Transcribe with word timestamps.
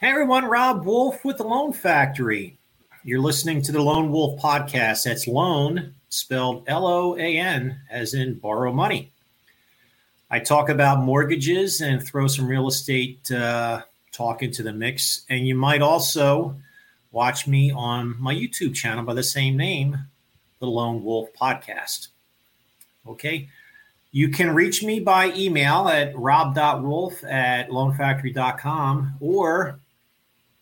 Hey 0.00 0.08
everyone, 0.08 0.46
Rob 0.46 0.86
Wolf 0.86 1.26
with 1.26 1.36
the 1.36 1.44
Loan 1.44 1.74
Factory. 1.74 2.56
You're 3.04 3.20
listening 3.20 3.60
to 3.60 3.70
the 3.70 3.82
Lone 3.82 4.10
Wolf 4.10 4.40
podcast. 4.40 5.04
That's 5.04 5.26
loan 5.26 5.92
spelled 6.08 6.64
L 6.68 6.86
O 6.86 7.18
A 7.18 7.36
N, 7.36 7.78
as 7.90 8.14
in 8.14 8.38
borrow 8.38 8.72
money. 8.72 9.10
I 10.30 10.38
talk 10.38 10.70
about 10.70 11.04
mortgages 11.04 11.82
and 11.82 12.02
throw 12.02 12.28
some 12.28 12.48
real 12.48 12.66
estate 12.66 13.30
uh, 13.30 13.82
talk 14.10 14.42
into 14.42 14.62
the 14.62 14.72
mix. 14.72 15.26
And 15.28 15.46
you 15.46 15.54
might 15.54 15.82
also 15.82 16.56
watch 17.12 17.46
me 17.46 17.70
on 17.70 18.16
my 18.18 18.34
YouTube 18.34 18.74
channel 18.74 19.04
by 19.04 19.12
the 19.12 19.22
same 19.22 19.58
name, 19.58 19.98
the 20.60 20.66
Lone 20.66 21.04
Wolf 21.04 21.28
Podcast. 21.38 22.08
Okay. 23.06 23.50
You 24.12 24.30
can 24.30 24.54
reach 24.54 24.82
me 24.82 24.98
by 24.98 25.30
email 25.34 25.88
at 25.88 26.18
rob.wolf 26.18 27.22
at 27.22 27.68
loanfactory.com 27.68 29.16
or 29.20 29.78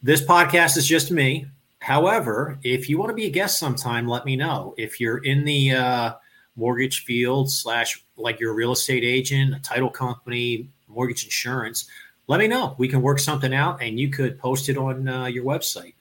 This 0.01 0.21
podcast 0.21 0.77
is 0.77 0.87
just 0.87 1.11
me. 1.11 1.45
However, 1.79 2.57
if 2.63 2.89
you 2.89 2.97
want 2.97 3.09
to 3.09 3.15
be 3.15 3.25
a 3.25 3.29
guest 3.29 3.59
sometime, 3.59 4.07
let 4.07 4.25
me 4.25 4.35
know. 4.35 4.73
If 4.77 4.99
you're 4.99 5.19
in 5.19 5.43
the 5.45 5.71
uh, 5.73 6.13
mortgage 6.55 7.03
field, 7.03 7.51
slash, 7.51 8.03
like 8.17 8.39
you're 8.39 8.51
a 8.51 8.55
real 8.55 8.71
estate 8.71 9.03
agent, 9.03 9.53
a 9.53 9.59
title 9.59 9.89
company, 9.89 10.67
mortgage 10.87 11.23
insurance, 11.23 11.87
let 12.27 12.39
me 12.39 12.47
know. 12.47 12.75
We 12.77 12.87
can 12.87 13.01
work 13.01 13.19
something 13.19 13.53
out 13.53 13.81
and 13.81 13.99
you 13.99 14.09
could 14.09 14.39
post 14.39 14.69
it 14.69 14.77
on 14.77 15.07
uh, 15.07 15.25
your 15.25 15.43
website 15.43 15.93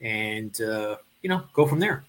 and, 0.00 0.60
uh, 0.60 0.96
you 1.22 1.28
know, 1.28 1.44
go 1.54 1.66
from 1.66 1.78
there. 1.78 2.04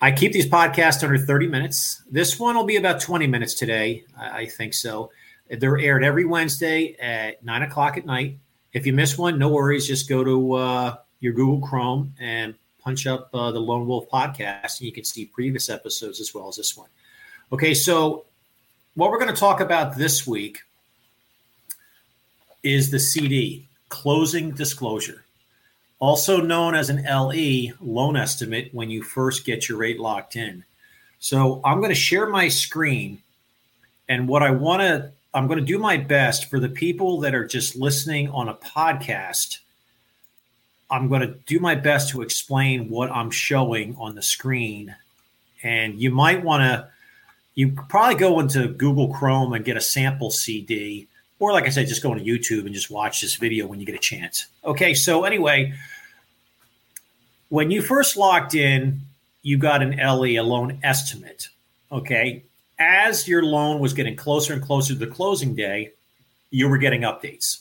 I 0.00 0.12
keep 0.12 0.32
these 0.32 0.48
podcasts 0.48 1.02
under 1.04 1.18
30 1.18 1.46
minutes. 1.46 2.02
This 2.10 2.38
one 2.38 2.56
will 2.56 2.64
be 2.64 2.76
about 2.76 3.00
20 3.00 3.26
minutes 3.26 3.52
today. 3.54 4.04
I 4.18 4.46
think 4.46 4.72
so. 4.72 5.10
They're 5.50 5.78
aired 5.78 6.02
every 6.04 6.24
Wednesday 6.24 6.96
at 6.98 7.44
nine 7.44 7.62
o'clock 7.62 7.98
at 7.98 8.06
night. 8.06 8.38
If 8.72 8.86
you 8.86 8.92
miss 8.92 9.18
one, 9.18 9.38
no 9.38 9.48
worries. 9.50 9.86
Just 9.86 10.08
go 10.08 10.24
to 10.24 10.52
uh, 10.54 10.96
your 11.18 11.34
Google 11.34 11.60
Chrome 11.66 12.14
and 12.18 12.54
punch 12.78 13.06
up 13.06 13.28
uh, 13.34 13.50
the 13.50 13.58
Lone 13.58 13.86
Wolf 13.86 14.08
podcast, 14.08 14.78
and 14.78 14.86
you 14.86 14.92
can 14.92 15.04
see 15.04 15.26
previous 15.26 15.68
episodes 15.68 16.20
as 16.20 16.32
well 16.32 16.48
as 16.48 16.56
this 16.56 16.76
one. 16.76 16.88
Okay, 17.52 17.74
so 17.74 18.24
what 18.94 19.10
we're 19.10 19.18
going 19.18 19.34
to 19.34 19.38
talk 19.38 19.60
about 19.60 19.98
this 19.98 20.26
week 20.26 20.60
is 22.62 22.90
the 22.90 23.00
CD, 23.00 23.68
closing 23.88 24.52
disclosure 24.52 25.24
also 26.00 26.40
known 26.40 26.74
as 26.74 26.90
an 26.90 27.04
LE, 27.04 27.74
loan 27.80 28.16
estimate, 28.16 28.70
when 28.72 28.90
you 28.90 29.02
first 29.02 29.44
get 29.44 29.68
your 29.68 29.78
rate 29.78 30.00
locked 30.00 30.34
in. 30.34 30.64
So 31.20 31.60
I'm 31.64 31.78
going 31.78 31.90
to 31.90 31.94
share 31.94 32.26
my 32.26 32.48
screen. 32.48 33.22
And 34.08 34.26
what 34.26 34.42
I 34.42 34.50
want 34.50 34.80
to, 34.80 35.12
I'm 35.34 35.46
going 35.46 35.60
to 35.60 35.64
do 35.64 35.78
my 35.78 35.98
best 35.98 36.50
for 36.50 36.58
the 36.58 36.70
people 36.70 37.20
that 37.20 37.34
are 37.34 37.46
just 37.46 37.76
listening 37.76 38.30
on 38.30 38.48
a 38.48 38.54
podcast. 38.54 39.58
I'm 40.90 41.08
going 41.08 41.20
to 41.20 41.34
do 41.46 41.60
my 41.60 41.74
best 41.74 42.08
to 42.10 42.22
explain 42.22 42.88
what 42.88 43.12
I'm 43.12 43.30
showing 43.30 43.94
on 43.96 44.14
the 44.14 44.22
screen. 44.22 44.96
And 45.62 46.00
you 46.00 46.10
might 46.10 46.42
want 46.42 46.62
to, 46.62 46.88
you 47.54 47.72
probably 47.88 48.16
go 48.16 48.40
into 48.40 48.68
Google 48.68 49.12
Chrome 49.12 49.52
and 49.52 49.64
get 49.64 49.76
a 49.76 49.82
sample 49.82 50.30
CD 50.30 51.06
or 51.40 51.52
like 51.52 51.64
I 51.64 51.70
said, 51.70 51.88
just 51.88 52.02
go 52.02 52.14
to 52.14 52.20
YouTube 52.20 52.66
and 52.66 52.74
just 52.74 52.90
watch 52.90 53.22
this 53.22 53.34
video 53.34 53.66
when 53.66 53.80
you 53.80 53.86
get 53.86 53.94
a 53.94 53.98
chance. 53.98 54.46
Okay, 54.64 54.94
so 54.94 55.24
anyway, 55.24 55.72
when 57.48 57.70
you 57.70 57.82
first 57.82 58.16
locked 58.16 58.54
in, 58.54 59.00
you 59.42 59.56
got 59.56 59.82
an 59.82 59.96
LE, 59.96 60.38
a 60.38 60.42
loan 60.42 60.78
estimate. 60.84 61.48
Okay, 61.90 62.44
as 62.78 63.26
your 63.26 63.42
loan 63.42 63.80
was 63.80 63.94
getting 63.94 64.14
closer 64.14 64.52
and 64.52 64.62
closer 64.62 64.92
to 64.92 64.98
the 64.98 65.06
closing 65.06 65.56
day, 65.56 65.92
you 66.50 66.68
were 66.68 66.78
getting 66.78 67.02
updates. 67.02 67.60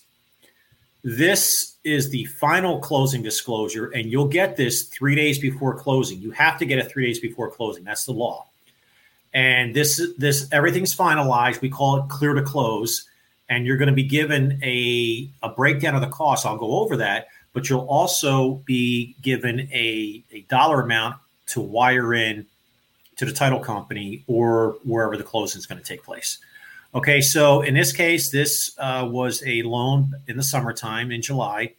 This 1.02 1.78
is 1.86 2.10
the 2.10 2.26
final 2.26 2.80
closing 2.80 3.24
disclosure, 3.24 3.88
and 3.92 4.12
you'll 4.12 4.28
get 4.28 4.58
this 4.58 4.84
three 4.84 5.16
days 5.16 5.40
before 5.40 5.74
closing. 5.74 6.20
You 6.20 6.32
have 6.32 6.60
to 6.60 6.66
get 6.66 6.80
it 6.80 6.92
three 6.92 7.06
days 7.06 7.20
before 7.20 7.50
closing. 7.50 7.86
That's 7.86 8.06
the 8.06 8.12
law. 8.12 8.48
And 9.34 9.74
this 9.74 10.02
this 10.18 10.50
everything's 10.52 10.94
finalized. 10.94 11.62
We 11.62 11.70
call 11.70 12.04
it 12.04 12.10
clear 12.10 12.34
to 12.34 12.42
close 12.42 13.09
and 13.50 13.66
you're 13.66 13.78
going 13.78 13.90
to 13.90 13.96
be 13.96 14.04
given 14.04 14.60
a, 14.64 15.30
a 15.42 15.50
breakdown 15.50 15.96
of 15.96 16.02
the 16.02 16.08
cost. 16.08 16.46
I'll 16.46 16.58
go 16.58 16.80
over 16.80 16.96
that, 16.98 17.28
but 17.52 17.68
you'll 17.68 17.88
also 17.88 18.62
be 18.66 19.16
given 19.22 19.62
a, 19.74 20.24
a 20.32 20.42
dollar 20.42 20.82
amount 20.82 21.18
to 21.48 21.60
wire 21.60 22.14
in 22.14 22.46
to 23.16 23.26
the 23.26 23.34
title 23.34 23.60
company 23.60 24.24
or 24.28 24.78
wherever 24.84 25.18
the 25.18 25.24
closing 25.24 25.60
is 25.60 25.66
going 25.66 25.82
to 25.82 25.84
take 25.84 26.04
place. 26.04 26.38
Okay, 26.96 27.22
so 27.22 27.62
in 27.62 27.74
this 27.74 27.92
case, 27.92 28.30
this 28.30 28.76
uh, 28.80 29.08
was 29.10 29.44
a 29.46 29.62
loan 29.64 30.14
in 30.28 30.38
the 30.38 30.44
summertime 30.44 31.12
in 31.12 31.22
July. 31.22 31.74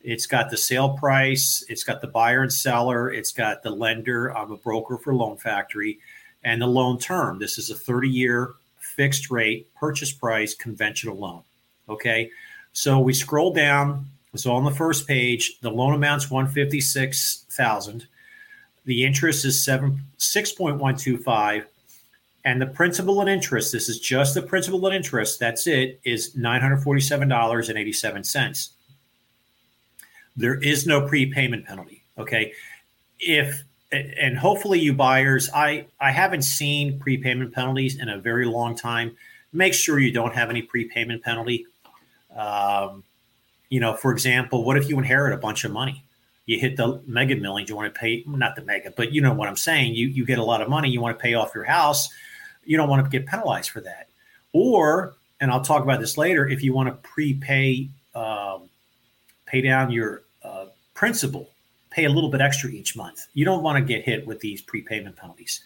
It's 0.00 0.26
got 0.26 0.50
the 0.50 0.56
sale 0.56 0.90
price, 0.90 1.64
it's 1.68 1.84
got 1.84 2.00
the 2.00 2.06
buyer 2.06 2.42
and 2.42 2.52
seller, 2.52 3.10
it's 3.10 3.32
got 3.32 3.62
the 3.62 3.70
lender. 3.70 4.34
I'm 4.36 4.52
a 4.52 4.56
broker 4.56 4.96
for 4.96 5.14
Loan 5.14 5.36
Factory, 5.36 5.98
and 6.44 6.62
the 6.62 6.66
loan 6.66 6.98
term. 6.98 7.38
This 7.38 7.58
is 7.58 7.70
a 7.70 7.74
30 7.74 8.08
year 8.08 8.54
fixed 8.98 9.30
rate 9.30 9.72
purchase 9.76 10.12
price 10.12 10.54
conventional 10.54 11.16
loan. 11.16 11.42
Okay. 11.88 12.30
So 12.72 12.98
we 12.98 13.14
scroll 13.14 13.52
down. 13.54 14.06
So 14.34 14.52
on 14.52 14.64
the 14.64 14.72
first 14.72 15.06
page, 15.06 15.58
the 15.60 15.70
loan 15.70 15.94
amount's 15.94 16.30
156,000. 16.30 18.06
The 18.84 19.04
interest 19.04 19.44
is 19.44 19.64
seven 19.64 20.02
six 20.16 20.50
point 20.50 20.78
one 20.78 20.96
two 20.96 21.18
five, 21.18 21.66
and 22.46 22.60
the 22.60 22.66
principal 22.66 23.20
and 23.20 23.28
interest. 23.28 23.70
This 23.70 23.88
is 23.88 24.00
just 24.00 24.34
the 24.34 24.40
principal 24.40 24.86
and 24.86 24.96
interest. 24.96 25.38
That's 25.38 25.66
it. 25.66 26.00
Is 26.04 26.34
nine 26.34 26.62
hundred 26.62 26.78
forty 26.78 27.02
seven 27.02 27.28
dollars 27.28 27.68
and 27.68 27.78
eighty 27.78 27.92
seven 27.92 28.24
cents. 28.24 28.70
There 30.38 30.54
is 30.54 30.86
no 30.86 31.06
prepayment 31.06 31.66
penalty. 31.66 32.02
Okay, 32.16 32.54
if 33.20 33.62
and 33.92 34.36
hopefully 34.36 34.78
you 34.78 34.92
buyers 34.92 35.48
i 35.54 35.86
i 36.00 36.10
haven't 36.10 36.42
seen 36.42 36.98
prepayment 36.98 37.52
penalties 37.52 37.98
in 37.98 38.08
a 38.08 38.18
very 38.18 38.46
long 38.46 38.76
time. 38.76 39.16
Make 39.52 39.72
sure 39.72 39.98
you 39.98 40.12
don't 40.12 40.34
have 40.34 40.50
any 40.50 40.60
prepayment 40.60 41.22
penalty. 41.22 41.66
Um, 42.36 43.02
you 43.70 43.80
know 43.80 43.94
for 43.94 44.12
example 44.12 44.64
what 44.64 44.76
if 44.76 44.88
you 44.88 44.98
inherit 44.98 45.32
a 45.32 45.38
bunch 45.38 45.64
of 45.64 45.72
money? 45.72 46.04
You 46.46 46.58
hit 46.58 46.76
the 46.76 47.02
mega 47.06 47.36
millions 47.36 47.68
you 47.68 47.76
want 47.76 47.92
to 47.92 47.98
pay 47.98 48.24
not 48.26 48.56
the 48.56 48.62
mega 48.62 48.92
but 48.96 49.12
you 49.12 49.20
know 49.20 49.34
what 49.34 49.48
i'm 49.48 49.56
saying 49.56 49.94
you 49.94 50.06
you 50.06 50.24
get 50.24 50.38
a 50.38 50.44
lot 50.44 50.62
of 50.62 50.68
money 50.68 50.88
you 50.88 51.00
want 51.00 51.18
to 51.18 51.22
pay 51.22 51.34
off 51.34 51.54
your 51.54 51.64
house 51.64 52.08
you 52.64 52.76
don't 52.76 52.88
want 52.88 53.04
to 53.04 53.10
get 53.10 53.26
penalized 53.26 53.70
for 53.70 53.80
that. 53.80 54.08
Or 54.52 55.14
and 55.40 55.50
i'll 55.50 55.62
talk 55.62 55.82
about 55.82 56.00
this 56.00 56.16
later 56.16 56.46
if 56.48 56.62
you 56.62 56.72
want 56.72 56.88
to 56.88 57.08
prepay 57.08 57.88
um, 58.14 58.68
pay 59.46 59.60
down 59.60 59.90
your 59.90 60.22
uh, 60.42 60.66
principal 60.94 61.50
pay 61.98 62.04
a 62.04 62.08
little 62.08 62.30
bit 62.30 62.40
extra 62.40 62.70
each 62.70 62.94
month. 62.94 63.26
You 63.34 63.44
don't 63.44 63.64
want 63.64 63.76
to 63.76 63.84
get 63.84 64.04
hit 64.04 64.24
with 64.24 64.38
these 64.38 64.62
prepayment 64.62 65.16
penalties. 65.16 65.64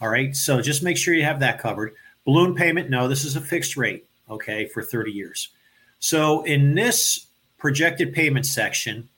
All 0.00 0.08
right. 0.08 0.34
So 0.36 0.62
just 0.62 0.80
make 0.84 0.96
sure 0.96 1.12
you 1.12 1.24
have 1.24 1.40
that 1.40 1.58
covered. 1.58 1.94
Balloon 2.24 2.54
payment, 2.54 2.88
no, 2.88 3.08
this 3.08 3.24
is 3.24 3.34
a 3.34 3.40
fixed 3.40 3.76
rate, 3.76 4.06
okay, 4.30 4.68
for 4.68 4.80
30 4.80 5.10
years. 5.10 5.48
So 5.98 6.44
in 6.44 6.76
this 6.76 7.26
projected 7.58 8.14
payment 8.14 8.46
section, 8.46 9.08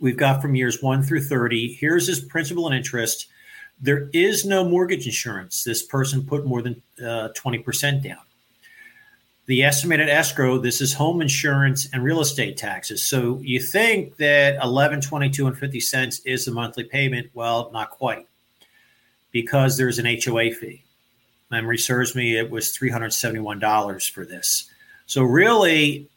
we've 0.00 0.16
got 0.16 0.40
from 0.40 0.54
years 0.54 0.82
one 0.82 1.02
through 1.02 1.24
30. 1.24 1.74
Here's 1.74 2.06
his 2.06 2.20
principal 2.20 2.66
and 2.66 2.74
interest. 2.74 3.26
There 3.78 4.08
is 4.14 4.46
no 4.46 4.66
mortgage 4.66 5.04
insurance. 5.04 5.62
This 5.62 5.82
person 5.82 6.24
put 6.24 6.46
more 6.46 6.62
than 6.62 6.80
uh, 6.98 7.28
20% 7.36 8.02
down 8.02 8.16
the 9.46 9.62
estimated 9.62 10.08
escrow 10.08 10.58
this 10.58 10.80
is 10.80 10.94
home 10.94 11.20
insurance 11.20 11.88
and 11.92 12.02
real 12.02 12.20
estate 12.20 12.56
taxes. 12.56 13.06
So 13.06 13.40
you 13.42 13.60
think 13.60 14.16
that 14.16 14.62
11 14.62 15.02
22 15.02 15.46
and 15.46 15.58
50 15.58 15.80
cents 15.80 16.20
is 16.20 16.44
the 16.44 16.52
monthly 16.52 16.84
payment? 16.84 17.30
Well 17.34 17.70
not 17.72 17.90
quite 17.90 18.26
because 19.32 19.76
there's 19.76 19.98
an 19.98 20.06
hoa 20.06 20.52
fee. 20.52 20.82
Memory 21.50 21.78
serves 21.78 22.14
me 22.14 22.36
it 22.36 22.50
was 22.50 22.76
$371 22.76 24.10
for 24.10 24.24
this. 24.24 24.70
So 25.06 25.22
really 25.22 26.08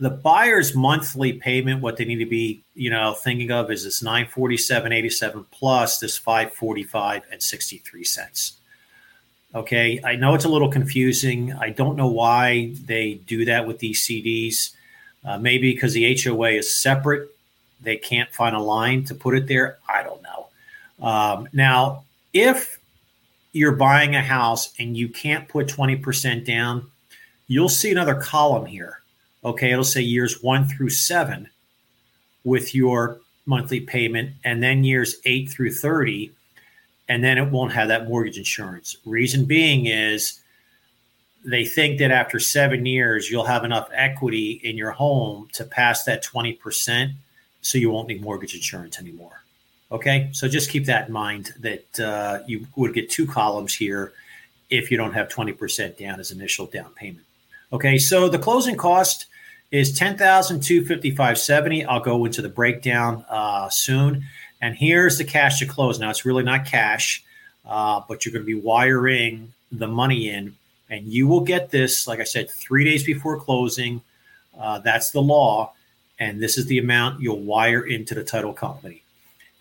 the 0.00 0.10
buyer's 0.10 0.74
monthly 0.74 1.34
payment 1.34 1.80
what 1.80 1.96
they 1.96 2.04
need 2.04 2.18
to 2.18 2.26
be 2.26 2.64
you 2.74 2.90
know 2.90 3.14
thinking 3.14 3.52
of 3.52 3.70
is 3.70 3.84
this 3.84 4.02
947.87 4.02 5.46
plus 5.52 5.98
this 5.98 6.18
545 6.18 7.22
and 7.30 7.40
63 7.40 8.02
cents 8.02 8.58
Okay, 9.54 10.00
I 10.02 10.16
know 10.16 10.34
it's 10.34 10.46
a 10.46 10.48
little 10.48 10.70
confusing. 10.70 11.52
I 11.52 11.70
don't 11.70 11.96
know 11.96 12.08
why 12.08 12.72
they 12.86 13.14
do 13.26 13.44
that 13.44 13.66
with 13.66 13.80
these 13.80 14.06
CDs. 14.06 14.74
Uh, 15.24 15.38
maybe 15.38 15.72
because 15.72 15.92
the 15.92 16.18
HOA 16.20 16.50
is 16.52 16.76
separate, 16.76 17.28
they 17.82 17.96
can't 17.96 18.32
find 18.32 18.56
a 18.56 18.60
line 18.60 19.04
to 19.04 19.14
put 19.14 19.36
it 19.36 19.46
there. 19.46 19.78
I 19.88 20.02
don't 20.02 20.22
know. 20.22 21.06
Um, 21.06 21.48
now, 21.52 22.04
if 22.32 22.78
you're 23.52 23.76
buying 23.76 24.16
a 24.16 24.22
house 24.22 24.72
and 24.78 24.96
you 24.96 25.08
can't 25.08 25.48
put 25.48 25.66
20% 25.66 26.46
down, 26.46 26.90
you'll 27.46 27.68
see 27.68 27.92
another 27.92 28.14
column 28.14 28.66
here. 28.66 29.00
Okay, 29.44 29.72
it'll 29.72 29.84
say 29.84 30.00
years 30.00 30.42
one 30.42 30.66
through 30.68 30.90
seven 30.90 31.48
with 32.44 32.74
your 32.74 33.20
monthly 33.44 33.80
payment, 33.80 34.32
and 34.44 34.62
then 34.62 34.84
years 34.84 35.16
eight 35.24 35.50
through 35.50 35.72
30, 35.72 36.32
and 37.12 37.22
then 37.22 37.36
it 37.36 37.50
won't 37.50 37.72
have 37.72 37.88
that 37.88 38.08
mortgage 38.08 38.38
insurance. 38.38 38.96
Reason 39.04 39.44
being 39.44 39.84
is 39.84 40.40
they 41.44 41.66
think 41.66 41.98
that 41.98 42.10
after 42.10 42.40
seven 42.40 42.86
years, 42.86 43.30
you'll 43.30 43.44
have 43.44 43.64
enough 43.64 43.90
equity 43.92 44.52
in 44.64 44.78
your 44.78 44.92
home 44.92 45.46
to 45.52 45.62
pass 45.66 46.04
that 46.04 46.24
20%, 46.24 47.12
so 47.60 47.76
you 47.76 47.90
won't 47.90 48.08
need 48.08 48.22
mortgage 48.22 48.54
insurance 48.54 48.98
anymore. 48.98 49.42
Okay, 49.90 50.30
so 50.32 50.48
just 50.48 50.70
keep 50.70 50.86
that 50.86 51.08
in 51.08 51.12
mind 51.12 51.52
that 51.60 52.00
uh, 52.00 52.38
you 52.46 52.66
would 52.76 52.94
get 52.94 53.10
two 53.10 53.26
columns 53.26 53.74
here 53.74 54.14
if 54.70 54.90
you 54.90 54.96
don't 54.96 55.12
have 55.12 55.28
20% 55.28 55.98
down 55.98 56.18
as 56.18 56.30
initial 56.30 56.64
down 56.64 56.94
payment. 56.94 57.26
Okay, 57.74 57.98
so 57.98 58.26
the 58.30 58.38
closing 58.38 58.76
cost 58.76 59.26
is 59.70 59.98
10,255.70. 59.98 61.84
I'll 61.86 62.00
go 62.00 62.24
into 62.24 62.40
the 62.40 62.48
breakdown 62.48 63.26
uh, 63.28 63.68
soon. 63.68 64.24
And 64.62 64.74
here's 64.74 65.18
the 65.18 65.24
cash 65.24 65.58
to 65.58 65.66
close. 65.66 65.98
Now, 65.98 66.08
it's 66.08 66.24
really 66.24 66.42
not 66.42 66.64
cash, 66.64 67.22
uh, 67.66 68.00
but 68.08 68.24
you're 68.24 68.32
going 68.32 68.44
to 68.44 68.46
be 68.46 68.54
wiring 68.54 69.52
the 69.70 69.88
money 69.88 70.30
in. 70.30 70.56
And 70.88 71.06
you 71.06 71.28
will 71.28 71.40
get 71.40 71.70
this, 71.70 72.06
like 72.06 72.20
I 72.20 72.24
said, 72.24 72.50
three 72.50 72.84
days 72.84 73.04
before 73.04 73.38
closing. 73.38 74.00
Uh, 74.58 74.78
that's 74.78 75.10
the 75.10 75.20
law. 75.20 75.74
And 76.18 76.42
this 76.42 76.56
is 76.56 76.64
the 76.66 76.78
amount 76.78 77.20
you'll 77.20 77.40
wire 77.40 77.82
into 77.82 78.14
the 78.14 78.24
title 78.24 78.54
company 78.54 79.02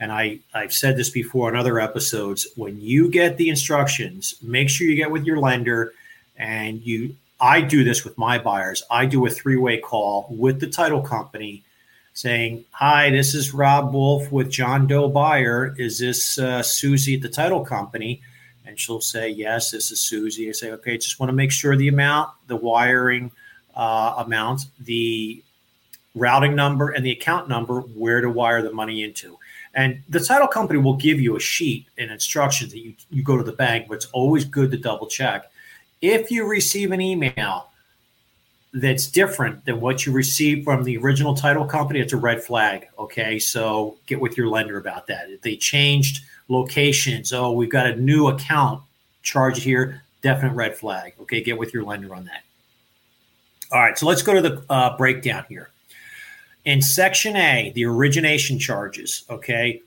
and 0.01 0.11
I, 0.11 0.39
I've 0.53 0.73
said 0.73 0.97
this 0.97 1.11
before 1.11 1.47
in 1.47 1.55
other 1.55 1.79
episodes, 1.79 2.47
when 2.55 2.81
you 2.81 3.07
get 3.07 3.37
the 3.37 3.49
instructions, 3.49 4.33
make 4.41 4.67
sure 4.67 4.87
you 4.87 4.95
get 4.95 5.11
with 5.11 5.25
your 5.25 5.37
lender 5.37 5.93
and 6.35 6.81
you 6.81 7.15
I 7.39 7.61
do 7.61 7.83
this 7.83 8.03
with 8.03 8.17
my 8.19 8.37
buyers. 8.37 8.83
I 8.91 9.05
do 9.05 9.25
a 9.25 9.29
three-way 9.29 9.79
call 9.79 10.27
with 10.29 10.59
the 10.59 10.67
title 10.67 11.01
company 11.01 11.63
saying, 12.13 12.65
Hi, 12.71 13.09
this 13.09 13.33
is 13.33 13.53
Rob 13.53 13.93
Wolf 13.93 14.31
with 14.31 14.49
John 14.49 14.87
Doe 14.87 15.07
Buyer. 15.07 15.75
Is 15.77 15.99
this 15.99 16.37
uh, 16.37 16.63
Susie 16.63 17.15
at 17.15 17.21
the 17.21 17.29
title 17.29 17.63
company? 17.63 18.21
And 18.65 18.79
she'll 18.79 19.01
say, 19.01 19.29
Yes, 19.29 19.71
this 19.71 19.91
is 19.91 20.01
Susie. 20.01 20.49
I 20.49 20.51
say, 20.51 20.71
Okay, 20.71 20.97
just 20.97 21.19
want 21.19 21.29
to 21.29 21.35
make 21.35 21.51
sure 21.51 21.75
the 21.75 21.87
amount, 21.87 22.31
the 22.47 22.55
wiring 22.55 23.31
uh, 23.75 24.15
amount, 24.17 24.65
the 24.79 25.41
routing 26.15 26.55
number, 26.55 26.89
and 26.89 27.05
the 27.05 27.11
account 27.11 27.47
number, 27.47 27.81
where 27.81 28.21
to 28.21 28.29
wire 28.29 28.61
the 28.61 28.73
money 28.73 29.03
into. 29.03 29.37
And 29.73 30.03
the 30.09 30.19
title 30.19 30.47
company 30.47 30.79
will 30.79 30.97
give 30.97 31.21
you 31.21 31.37
a 31.37 31.39
sheet 31.39 31.87
and 31.97 32.11
instructions 32.11 32.71
that 32.73 32.79
you, 32.79 32.93
you 33.09 33.23
go 33.23 33.37
to 33.37 33.43
the 33.43 33.53
bank, 33.53 33.87
but 33.87 33.95
it's 33.95 34.07
always 34.07 34.43
good 34.43 34.69
to 34.71 34.77
double 34.77 35.07
check. 35.07 35.49
If 36.01 36.29
you 36.29 36.45
receive 36.45 36.91
an 36.91 36.99
email 36.99 37.70
that's 38.73 39.07
different 39.07 39.65
than 39.65 39.81
what 39.81 40.05
you 40.05 40.11
received 40.11 40.63
from 40.63 40.83
the 40.83 40.97
original 40.97 41.35
title 41.35 41.65
company, 41.65 41.99
it's 41.99 42.13
a 42.13 42.17
red 42.17 42.41
flag. 42.41 42.87
Okay. 42.97 43.37
So 43.37 43.97
get 44.07 44.21
with 44.21 44.37
your 44.37 44.47
lender 44.47 44.77
about 44.77 45.07
that. 45.07 45.29
If 45.29 45.41
they 45.41 45.57
changed 45.57 46.23
locations, 46.47 47.33
oh, 47.33 47.51
we've 47.51 47.69
got 47.69 47.87
a 47.87 47.95
new 47.95 48.27
account 48.27 48.81
charged 49.23 49.63
here, 49.63 50.03
definite 50.21 50.53
red 50.53 50.77
flag. 50.77 51.13
Okay. 51.21 51.41
Get 51.41 51.57
with 51.57 51.73
your 51.73 51.83
lender 51.83 52.15
on 52.15 52.25
that. 52.25 52.43
All 53.71 53.81
right. 53.81 53.97
So 53.97 54.05
let's 54.05 54.21
go 54.21 54.33
to 54.33 54.41
the 54.41 54.63
uh, 54.69 54.97
breakdown 54.97 55.45
here. 55.49 55.69
In 56.63 56.81
Section 56.81 57.35
A, 57.35 57.71
the 57.73 57.85
origination 57.85 58.59
charges, 58.59 59.25
okay, 59.29 59.81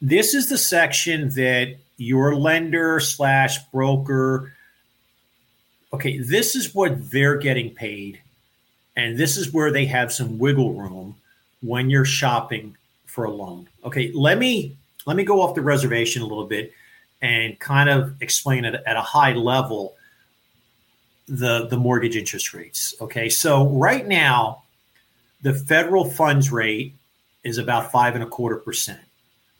this 0.00 0.34
is 0.34 0.48
the 0.48 0.58
section 0.58 1.30
that 1.30 1.76
your 1.96 2.36
lender 2.36 3.00
slash 3.00 3.58
broker, 3.72 4.52
okay, 5.96 6.18
this 6.18 6.54
is 6.54 6.74
what 6.74 7.10
they're 7.10 7.38
getting 7.38 7.74
paid. 7.74 8.20
And 8.96 9.18
this 9.18 9.36
is 9.36 9.52
where 9.52 9.72
they 9.72 9.86
have 9.86 10.12
some 10.12 10.38
wiggle 10.38 10.74
room 10.74 11.16
when 11.62 11.90
you're 11.90 12.04
shopping 12.04 12.76
for 13.06 13.24
a 13.24 13.30
loan. 13.30 13.68
Okay, 13.84 14.12
let 14.12 14.38
me 14.38 14.76
let 15.06 15.16
me 15.16 15.24
go 15.24 15.40
off 15.40 15.54
the 15.54 15.62
reservation 15.62 16.22
a 16.22 16.26
little 16.26 16.46
bit 16.46 16.72
and 17.22 17.58
kind 17.58 17.88
of 17.88 18.20
explain 18.20 18.64
it 18.64 18.82
at 18.86 18.96
a 18.96 19.02
high 19.02 19.32
level 19.32 19.94
the 21.28 21.66
the 21.66 21.76
mortgage 21.76 22.16
interest 22.16 22.52
rates. 22.52 22.94
Okay, 23.00 23.28
so 23.28 23.68
right 23.68 24.06
now 24.06 24.62
the 25.42 25.54
federal 25.54 26.08
funds 26.08 26.52
rate 26.52 26.94
is 27.42 27.58
about 27.58 27.90
five 27.90 28.14
and 28.14 28.24
a 28.24 28.26
quarter 28.26 28.56
percent. 28.56 29.00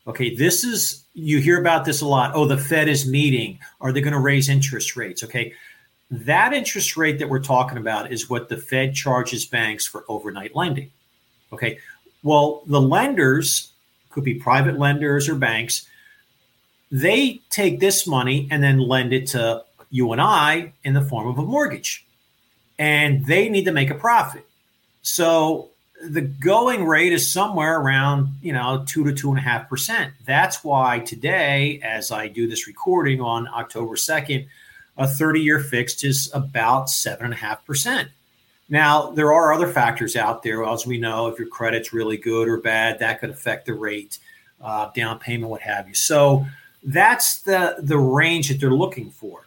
Okay, 0.06 0.34
this 0.34 0.64
is 0.64 1.04
you 1.14 1.40
hear 1.40 1.58
about 1.58 1.84
this 1.84 2.02
a 2.02 2.06
lot. 2.06 2.32
Oh, 2.34 2.46
the 2.46 2.58
Fed 2.58 2.88
is 2.88 3.06
meeting. 3.06 3.58
Are 3.80 3.90
they 3.90 4.02
going 4.02 4.12
to 4.12 4.20
raise 4.20 4.48
interest 4.48 4.96
rates? 4.96 5.24
Okay, 5.24 5.54
that 6.10 6.52
interest 6.52 6.96
rate 6.96 7.18
that 7.18 7.28
we're 7.28 7.42
talking 7.42 7.78
about 7.78 8.12
is 8.12 8.30
what 8.30 8.48
the 8.48 8.56
Fed 8.56 8.94
charges 8.94 9.44
banks 9.44 9.86
for 9.86 10.04
overnight 10.08 10.54
lending. 10.54 10.90
Okay, 11.52 11.78
well, 12.22 12.62
the 12.66 12.80
lenders 12.80 13.72
could 14.10 14.24
be 14.24 14.34
private 14.34 14.78
lenders 14.78 15.28
or 15.28 15.34
banks. 15.34 15.88
They 16.90 17.40
take 17.50 17.80
this 17.80 18.06
money 18.06 18.48
and 18.50 18.62
then 18.62 18.78
lend 18.78 19.12
it 19.12 19.28
to 19.28 19.64
you 19.90 20.12
and 20.12 20.20
I 20.20 20.72
in 20.84 20.94
the 20.94 21.02
form 21.02 21.28
of 21.28 21.38
a 21.38 21.42
mortgage, 21.42 22.06
and 22.78 23.26
they 23.26 23.48
need 23.48 23.64
to 23.64 23.72
make 23.72 23.90
a 23.90 23.94
profit. 23.94 24.46
So 25.02 25.70
the 26.02 26.20
going 26.20 26.84
rate 26.84 27.12
is 27.12 27.32
somewhere 27.32 27.80
around 27.80 28.28
you 28.42 28.52
know 28.52 28.84
two 28.86 29.04
to 29.04 29.12
two 29.12 29.30
and 29.30 29.38
a 29.38 29.42
half 29.42 29.68
percent. 29.68 30.12
That's 30.24 30.62
why 30.62 31.00
today, 31.00 31.80
as 31.82 32.10
I 32.10 32.28
do 32.28 32.46
this 32.46 32.66
recording 32.66 33.20
on 33.20 33.48
October 33.48 33.96
second, 33.96 34.46
a 34.96 35.06
thirty-year 35.06 35.60
fixed 35.60 36.04
is 36.04 36.30
about 36.34 36.88
seven 36.88 37.26
and 37.26 37.34
a 37.34 37.36
half 37.36 37.64
percent. 37.64 38.08
Now 38.68 39.10
there 39.10 39.32
are 39.32 39.52
other 39.52 39.68
factors 39.68 40.16
out 40.16 40.42
there, 40.42 40.64
as 40.64 40.86
we 40.86 40.98
know. 40.98 41.28
If 41.28 41.38
your 41.38 41.48
credit's 41.48 41.92
really 41.92 42.16
good 42.16 42.48
or 42.48 42.58
bad, 42.58 42.98
that 42.98 43.20
could 43.20 43.30
affect 43.30 43.66
the 43.66 43.74
rate, 43.74 44.18
uh, 44.60 44.90
down 44.94 45.18
payment, 45.18 45.50
what 45.50 45.62
have 45.62 45.88
you. 45.88 45.94
So 45.94 46.46
that's 46.82 47.42
the 47.42 47.76
the 47.78 47.98
range 47.98 48.48
that 48.48 48.60
they're 48.60 48.70
looking 48.70 49.10
for. 49.10 49.46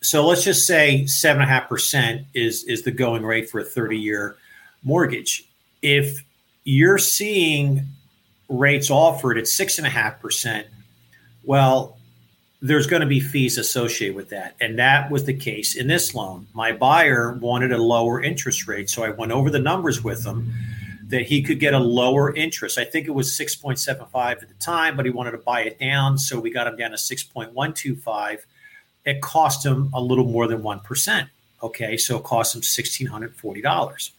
So 0.00 0.26
let's 0.26 0.44
just 0.44 0.66
say 0.66 1.06
seven 1.06 1.42
and 1.42 1.50
a 1.50 1.52
half 1.52 1.68
percent 1.68 2.26
is 2.34 2.64
is 2.64 2.82
the 2.82 2.90
going 2.90 3.24
rate 3.24 3.50
for 3.50 3.60
a 3.60 3.64
30 3.64 3.98
year 3.98 4.36
mortgage. 4.82 5.48
If 5.82 6.24
you're 6.64 6.98
seeing 6.98 7.84
rates 8.48 8.90
offered 8.90 9.38
at 9.38 9.48
six 9.48 9.78
and 9.78 9.86
a 9.86 9.90
half 9.90 10.20
percent, 10.20 10.66
well, 11.44 11.95
there's 12.66 12.86
going 12.86 13.00
to 13.00 13.06
be 13.06 13.20
fees 13.20 13.58
associated 13.58 14.16
with 14.16 14.30
that. 14.30 14.56
And 14.60 14.78
that 14.78 15.10
was 15.10 15.24
the 15.24 15.34
case 15.34 15.76
in 15.76 15.86
this 15.86 16.14
loan. 16.14 16.46
My 16.54 16.72
buyer 16.72 17.32
wanted 17.32 17.72
a 17.72 17.78
lower 17.78 18.22
interest 18.22 18.66
rate. 18.66 18.90
So 18.90 19.02
I 19.04 19.10
went 19.10 19.32
over 19.32 19.50
the 19.50 19.58
numbers 19.58 20.02
with 20.02 20.24
him 20.24 20.52
that 21.08 21.22
he 21.22 21.42
could 21.42 21.60
get 21.60 21.74
a 21.74 21.78
lower 21.78 22.34
interest. 22.34 22.78
I 22.78 22.84
think 22.84 23.06
it 23.06 23.12
was 23.12 23.30
6.75 23.38 24.32
at 24.32 24.40
the 24.40 24.54
time, 24.54 24.96
but 24.96 25.04
he 25.04 25.10
wanted 25.10 25.32
to 25.32 25.38
buy 25.38 25.62
it 25.62 25.78
down. 25.78 26.18
So 26.18 26.40
we 26.40 26.50
got 26.50 26.66
him 26.66 26.76
down 26.76 26.90
to 26.90 26.96
6.125 26.96 28.40
it 29.06 29.22
cost 29.22 29.64
him 29.64 29.88
a 29.94 30.00
little 30.00 30.26
more 30.26 30.46
than 30.46 30.62
1%. 30.62 31.28
Okay, 31.62 31.96
so 31.96 32.18
it 32.18 32.24
cost 32.24 32.54
him 32.54 32.60
$1,640. 32.60 34.10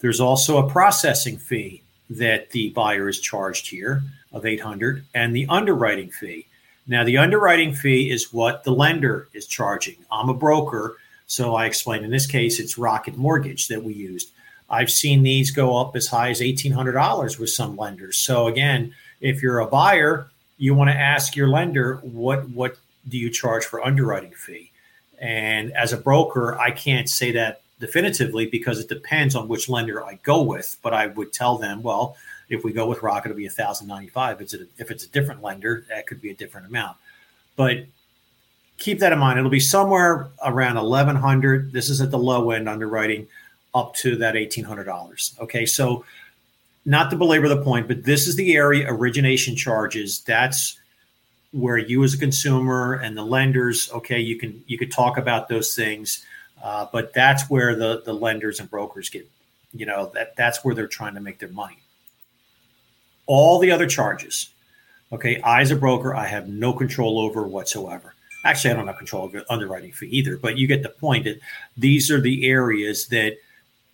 There's 0.00 0.20
also 0.20 0.58
a 0.58 0.68
processing 0.68 1.38
fee 1.38 1.82
that 2.10 2.50
the 2.50 2.70
buyer 2.70 3.08
is 3.08 3.20
charged 3.20 3.68
here 3.68 4.02
of 4.32 4.44
800 4.44 5.04
and 5.14 5.34
the 5.34 5.46
underwriting 5.48 6.10
fee. 6.10 6.46
Now, 6.90 7.04
the 7.04 7.18
underwriting 7.18 7.72
fee 7.72 8.10
is 8.10 8.32
what 8.32 8.64
the 8.64 8.72
lender 8.72 9.28
is 9.32 9.46
charging. 9.46 9.94
I'm 10.10 10.28
a 10.28 10.34
broker, 10.34 10.96
so 11.28 11.54
I 11.54 11.66
explained 11.66 12.04
in 12.04 12.10
this 12.10 12.26
case 12.26 12.58
it's 12.58 12.76
Rocket 12.76 13.16
Mortgage 13.16 13.68
that 13.68 13.84
we 13.84 13.94
used. 13.94 14.32
I've 14.68 14.90
seen 14.90 15.22
these 15.22 15.52
go 15.52 15.76
up 15.76 15.94
as 15.94 16.08
high 16.08 16.30
as 16.30 16.40
$1,800 16.40 17.38
with 17.38 17.50
some 17.50 17.76
lenders. 17.76 18.16
So, 18.16 18.48
again, 18.48 18.92
if 19.20 19.40
you're 19.40 19.60
a 19.60 19.68
buyer, 19.68 20.30
you 20.58 20.74
want 20.74 20.90
to 20.90 20.96
ask 20.96 21.36
your 21.36 21.46
lender 21.46 21.98
what 22.02 22.48
what 22.48 22.76
do 23.08 23.16
you 23.16 23.30
charge 23.30 23.64
for 23.64 23.86
underwriting 23.86 24.32
fee? 24.32 24.72
And 25.20 25.72
as 25.74 25.92
a 25.92 25.96
broker, 25.96 26.58
I 26.58 26.72
can't 26.72 27.08
say 27.08 27.30
that 27.32 27.62
definitively 27.78 28.46
because 28.46 28.80
it 28.80 28.88
depends 28.88 29.36
on 29.36 29.46
which 29.46 29.68
lender 29.68 30.04
I 30.04 30.18
go 30.24 30.42
with. 30.42 30.76
But 30.82 30.92
I 30.92 31.06
would 31.06 31.32
tell 31.32 31.56
them, 31.56 31.84
well, 31.84 32.16
if 32.50 32.64
we 32.64 32.72
go 32.72 32.86
with 32.86 33.02
Rocket, 33.02 33.30
it'll 33.30 33.38
be 33.38 33.48
thousand 33.48 33.86
ninety 33.86 34.08
five. 34.08 34.36
If 34.36 34.42
it's 34.42 34.54
a, 34.54 34.66
if 34.76 34.90
it's 34.90 35.04
a 35.04 35.08
different 35.08 35.42
lender, 35.42 35.84
that 35.88 36.06
could 36.06 36.20
be 36.20 36.30
a 36.30 36.34
different 36.34 36.66
amount. 36.66 36.98
But 37.56 37.86
keep 38.76 38.98
that 38.98 39.12
in 39.12 39.18
mind. 39.18 39.38
It'll 39.38 39.50
be 39.50 39.60
somewhere 39.60 40.28
around 40.44 40.76
eleven 40.76 41.16
hundred. 41.16 41.72
This 41.72 41.88
is 41.88 42.00
at 42.00 42.10
the 42.10 42.18
low 42.18 42.50
end 42.50 42.68
underwriting, 42.68 43.26
up 43.74 43.94
to 43.96 44.16
that 44.16 44.36
eighteen 44.36 44.64
hundred 44.64 44.84
dollars. 44.84 45.34
Okay, 45.40 45.64
so 45.64 46.04
not 46.84 47.10
to 47.10 47.16
belabor 47.16 47.48
the 47.48 47.62
point, 47.62 47.88
but 47.88 48.04
this 48.04 48.26
is 48.26 48.36
the 48.36 48.56
area 48.56 48.86
origination 48.92 49.54
charges. 49.56 50.20
That's 50.20 50.78
where 51.52 51.76
you 51.76 52.02
as 52.04 52.14
a 52.14 52.18
consumer 52.18 52.94
and 52.94 53.16
the 53.16 53.24
lenders, 53.24 53.90
okay, 53.92 54.20
you 54.20 54.38
can 54.38 54.62
you 54.66 54.78
could 54.78 54.92
talk 54.92 55.18
about 55.18 55.48
those 55.48 55.74
things, 55.74 56.24
uh, 56.62 56.86
but 56.92 57.12
that's 57.12 57.50
where 57.50 57.74
the 57.74 58.02
the 58.04 58.12
lenders 58.12 58.60
and 58.60 58.70
brokers 58.70 59.10
get, 59.10 59.28
you 59.72 59.84
know, 59.84 60.10
that 60.14 60.36
that's 60.36 60.64
where 60.64 60.76
they're 60.76 60.86
trying 60.86 61.14
to 61.14 61.20
make 61.20 61.40
their 61.40 61.48
money. 61.48 61.79
All 63.32 63.60
the 63.60 63.70
other 63.70 63.86
charges, 63.86 64.50
okay, 65.12 65.40
I 65.42 65.60
as 65.60 65.70
a 65.70 65.76
broker, 65.76 66.16
I 66.16 66.26
have 66.26 66.48
no 66.48 66.72
control 66.72 67.20
over 67.20 67.46
whatsoever. 67.46 68.14
Actually, 68.44 68.72
I 68.72 68.74
don't 68.74 68.88
have 68.88 68.98
control 68.98 69.22
over 69.22 69.44
underwriting 69.48 69.92
fee 69.92 70.08
either, 70.08 70.36
but 70.36 70.58
you 70.58 70.66
get 70.66 70.82
the 70.82 70.88
point 70.88 71.26
that 71.26 71.38
these 71.76 72.10
are 72.10 72.20
the 72.20 72.48
areas 72.48 73.06
that 73.06 73.36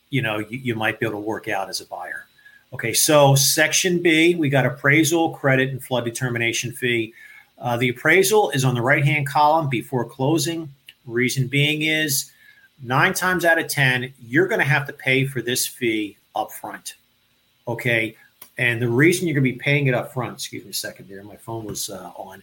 you 0.09 0.23
know 0.23 0.39
you, 0.39 0.57
you 0.59 0.75
might 0.75 0.99
be 0.99 1.05
able 1.05 1.21
to 1.21 1.27
work 1.27 1.49
out 1.49 1.69
as 1.69 1.83
a 1.83 1.87
buyer. 1.87 2.25
Okay, 2.73 2.95
so 2.95 3.35
section 3.35 4.01
B, 4.01 4.37
we 4.37 4.49
got 4.49 4.65
appraisal, 4.65 5.35
credit, 5.35 5.69
and 5.69 5.85
flood 5.85 6.07
determination 6.07 6.73
fee. 6.73 7.13
Uh, 7.59 7.77
the 7.77 7.91
appraisal 7.91 8.49
is 8.53 8.65
on 8.65 8.75
the 8.75 8.81
right 8.81 9.05
hand 9.05 9.27
column 9.27 9.69
before 9.69 10.07
closing. 10.07 10.73
Reason 11.05 11.47
being 11.47 11.83
is 11.83 12.33
nine 12.83 13.13
times 13.13 13.45
out 13.45 13.59
of 13.59 13.69
10, 13.69 14.15
you're 14.19 14.49
going 14.49 14.61
to 14.61 14.65
have 14.65 14.87
to 14.87 14.95
pay 14.95 15.27
for 15.27 15.43
this 15.43 15.67
fee 15.67 16.17
up 16.35 16.53
front. 16.53 16.95
Okay. 17.69 18.17
And 18.59 18.81
the 18.81 18.89
reason 18.89 19.27
you're 19.27 19.35
going 19.35 19.45
to 19.45 19.53
be 19.53 19.59
paying 19.59 19.87
it 19.87 19.95
up 19.95 20.13
front, 20.13 20.35
excuse 20.35 20.65
me 20.65 20.71
a 20.71 20.75
second 20.75 21.09
there, 21.09 21.23
my 21.23 21.37
phone 21.37 21.65
was 21.65 21.91
uh, 21.91 22.11
on. 22.17 22.43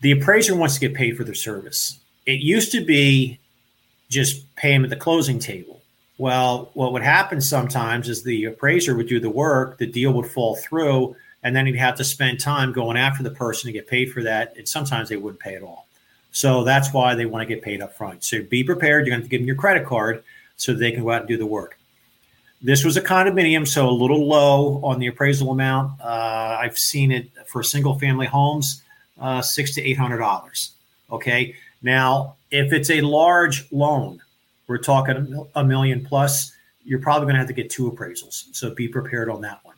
The 0.00 0.12
appraiser 0.12 0.54
wants 0.54 0.74
to 0.74 0.80
get 0.80 0.94
paid 0.94 1.16
for 1.16 1.24
their 1.24 1.34
service. 1.34 1.98
It 2.26 2.40
used 2.40 2.70
to 2.72 2.84
be 2.84 3.38
just 4.08 4.54
pay 4.56 4.72
them 4.72 4.84
at 4.84 4.90
the 4.90 4.96
closing 4.96 5.38
table. 5.38 5.82
Well, 6.18 6.70
what 6.74 6.92
would 6.92 7.02
happen 7.02 7.40
sometimes 7.40 8.08
is 8.08 8.22
the 8.22 8.46
appraiser 8.46 8.96
would 8.96 9.08
do 9.08 9.20
the 9.20 9.30
work, 9.30 9.78
the 9.78 9.86
deal 9.86 10.12
would 10.12 10.26
fall 10.26 10.56
through, 10.56 11.14
and 11.42 11.54
then 11.54 11.66
he'd 11.66 11.76
have 11.76 11.94
to 11.96 12.04
spend 12.04 12.40
time 12.40 12.72
going 12.72 12.96
after 12.96 13.22
the 13.22 13.30
person 13.30 13.68
to 13.68 13.72
get 13.72 13.86
paid 13.86 14.12
for 14.12 14.22
that. 14.24 14.56
And 14.56 14.68
sometimes 14.68 15.08
they 15.08 15.16
wouldn't 15.16 15.40
pay 15.40 15.54
at 15.54 15.62
all. 15.62 15.86
So 16.32 16.64
that's 16.64 16.92
why 16.92 17.14
they 17.14 17.26
want 17.26 17.48
to 17.48 17.54
get 17.54 17.64
paid 17.64 17.80
up 17.80 17.96
front. 17.96 18.24
So 18.24 18.42
be 18.42 18.64
prepared. 18.64 19.06
You're 19.06 19.14
going 19.16 19.22
to, 19.22 19.28
to 19.28 19.30
give 19.30 19.40
them 19.40 19.46
your 19.46 19.56
credit 19.56 19.86
card 19.86 20.22
so 20.56 20.74
they 20.74 20.90
can 20.90 21.04
go 21.04 21.12
out 21.12 21.20
and 21.20 21.28
do 21.28 21.36
the 21.36 21.46
work. 21.46 21.77
This 22.60 22.84
was 22.84 22.96
a 22.96 23.02
condominium, 23.02 23.66
so 23.66 23.88
a 23.88 23.90
little 23.90 24.26
low 24.26 24.80
on 24.82 24.98
the 24.98 25.06
appraisal 25.06 25.52
amount. 25.52 26.00
Uh, 26.00 26.58
I've 26.60 26.76
seen 26.76 27.12
it 27.12 27.30
for 27.46 27.62
single 27.62 27.98
family 27.98 28.26
homes, 28.26 28.82
uh, 29.20 29.42
six 29.42 29.74
to 29.74 29.82
eight 29.82 29.96
hundred 29.96 30.18
dollars. 30.18 30.72
Okay. 31.10 31.54
Now, 31.82 32.36
if 32.50 32.72
it's 32.72 32.90
a 32.90 33.00
large 33.00 33.70
loan, 33.70 34.20
we're 34.66 34.78
talking 34.78 35.46
a 35.54 35.64
million 35.64 36.04
plus. 36.04 36.52
You're 36.84 37.00
probably 37.00 37.26
going 37.26 37.34
to 37.34 37.40
have 37.40 37.48
to 37.48 37.54
get 37.54 37.70
two 37.70 37.90
appraisals. 37.90 38.44
So 38.52 38.74
be 38.74 38.88
prepared 38.88 39.30
on 39.30 39.42
that 39.42 39.60
one. 39.64 39.76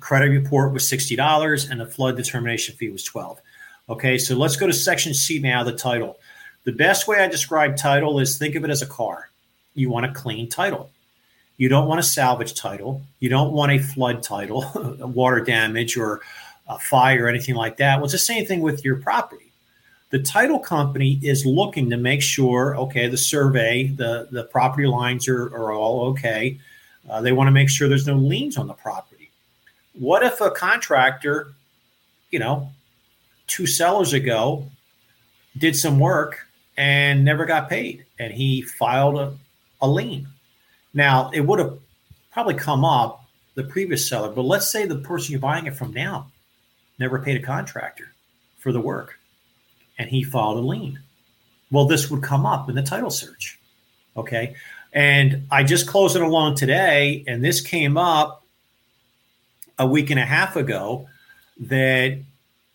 Credit 0.00 0.28
report 0.28 0.72
was 0.72 0.84
$60 0.84 1.70
and 1.70 1.80
the 1.80 1.86
flood 1.86 2.16
determination 2.16 2.76
fee 2.76 2.90
was 2.90 3.02
12. 3.02 3.40
Okay, 3.88 4.18
so 4.18 4.36
let's 4.36 4.56
go 4.56 4.66
to 4.66 4.72
section 4.72 5.14
C 5.14 5.38
now, 5.38 5.64
the 5.64 5.72
title. 5.72 6.18
The 6.64 6.72
best 6.72 7.08
way 7.08 7.18
I 7.18 7.26
describe 7.26 7.76
title 7.76 8.20
is 8.20 8.38
think 8.38 8.54
of 8.54 8.64
it 8.64 8.70
as 8.70 8.82
a 8.82 8.86
car. 8.86 9.30
You 9.74 9.90
want 9.90 10.06
a 10.06 10.12
clean 10.12 10.48
title. 10.48 10.90
You 11.58 11.68
don't 11.68 11.86
want 11.86 12.00
a 12.00 12.04
salvage 12.04 12.54
title. 12.54 13.02
You 13.20 13.28
don't 13.28 13.52
want 13.52 13.72
a 13.72 13.78
flood 13.78 14.22
title, 14.22 14.64
water 15.00 15.40
damage 15.40 15.96
or 15.96 16.22
a 16.66 16.78
fire 16.78 17.24
or 17.24 17.28
anything 17.28 17.54
like 17.54 17.76
that. 17.76 17.96
Well, 17.96 18.04
it's 18.04 18.12
the 18.12 18.18
same 18.18 18.46
thing 18.46 18.60
with 18.60 18.84
your 18.84 18.96
property. 18.96 19.52
The 20.10 20.20
title 20.20 20.58
company 20.58 21.18
is 21.22 21.44
looking 21.44 21.90
to 21.90 21.98
make 21.98 22.22
sure, 22.22 22.74
okay, 22.76 23.08
the 23.08 23.18
survey, 23.18 23.88
the, 23.88 24.28
the 24.30 24.44
property 24.44 24.86
lines 24.86 25.28
are, 25.28 25.44
are 25.54 25.72
all 25.72 26.06
okay. 26.10 26.58
Uh, 27.10 27.20
they 27.20 27.32
want 27.32 27.48
to 27.48 27.52
make 27.52 27.68
sure 27.68 27.88
there's 27.88 28.06
no 28.06 28.14
liens 28.14 28.56
on 28.56 28.66
the 28.66 28.74
property 28.74 29.18
what 29.98 30.22
if 30.22 30.40
a 30.40 30.50
contractor, 30.50 31.52
you 32.30 32.38
know, 32.38 32.70
two 33.46 33.66
sellers 33.66 34.12
ago 34.12 34.70
did 35.56 35.74
some 35.74 35.98
work 35.98 36.46
and 36.76 37.24
never 37.24 37.44
got 37.44 37.68
paid 37.68 38.06
and 38.18 38.32
he 38.32 38.62
filed 38.62 39.18
a, 39.18 39.36
a 39.80 39.88
lien? 39.88 40.28
Now, 40.94 41.30
it 41.30 41.40
would 41.40 41.58
have 41.58 41.78
probably 42.32 42.54
come 42.54 42.84
up 42.84 43.24
the 43.54 43.64
previous 43.64 44.08
seller, 44.08 44.30
but 44.30 44.42
let's 44.42 44.70
say 44.70 44.86
the 44.86 44.98
person 44.98 45.32
you're 45.32 45.40
buying 45.40 45.66
it 45.66 45.76
from 45.76 45.92
now 45.92 46.30
never 46.98 47.18
paid 47.18 47.36
a 47.36 47.44
contractor 47.44 48.12
for 48.58 48.72
the 48.72 48.80
work 48.80 49.18
and 49.98 50.08
he 50.08 50.22
filed 50.22 50.58
a 50.58 50.60
lien. 50.60 51.00
Well, 51.70 51.86
this 51.86 52.10
would 52.10 52.22
come 52.22 52.46
up 52.46 52.68
in 52.68 52.76
the 52.76 52.82
title 52.82 53.10
search. 53.10 53.58
Okay. 54.16 54.54
And 54.92 55.46
I 55.50 55.64
just 55.64 55.86
closed 55.86 56.16
it 56.16 56.22
alone 56.22 56.54
today, 56.54 57.24
and 57.26 57.44
this 57.44 57.60
came 57.60 57.98
up 57.98 58.44
a 59.78 59.86
week 59.86 60.10
and 60.10 60.18
a 60.18 60.24
half 60.24 60.56
ago 60.56 61.08
that 61.60 62.18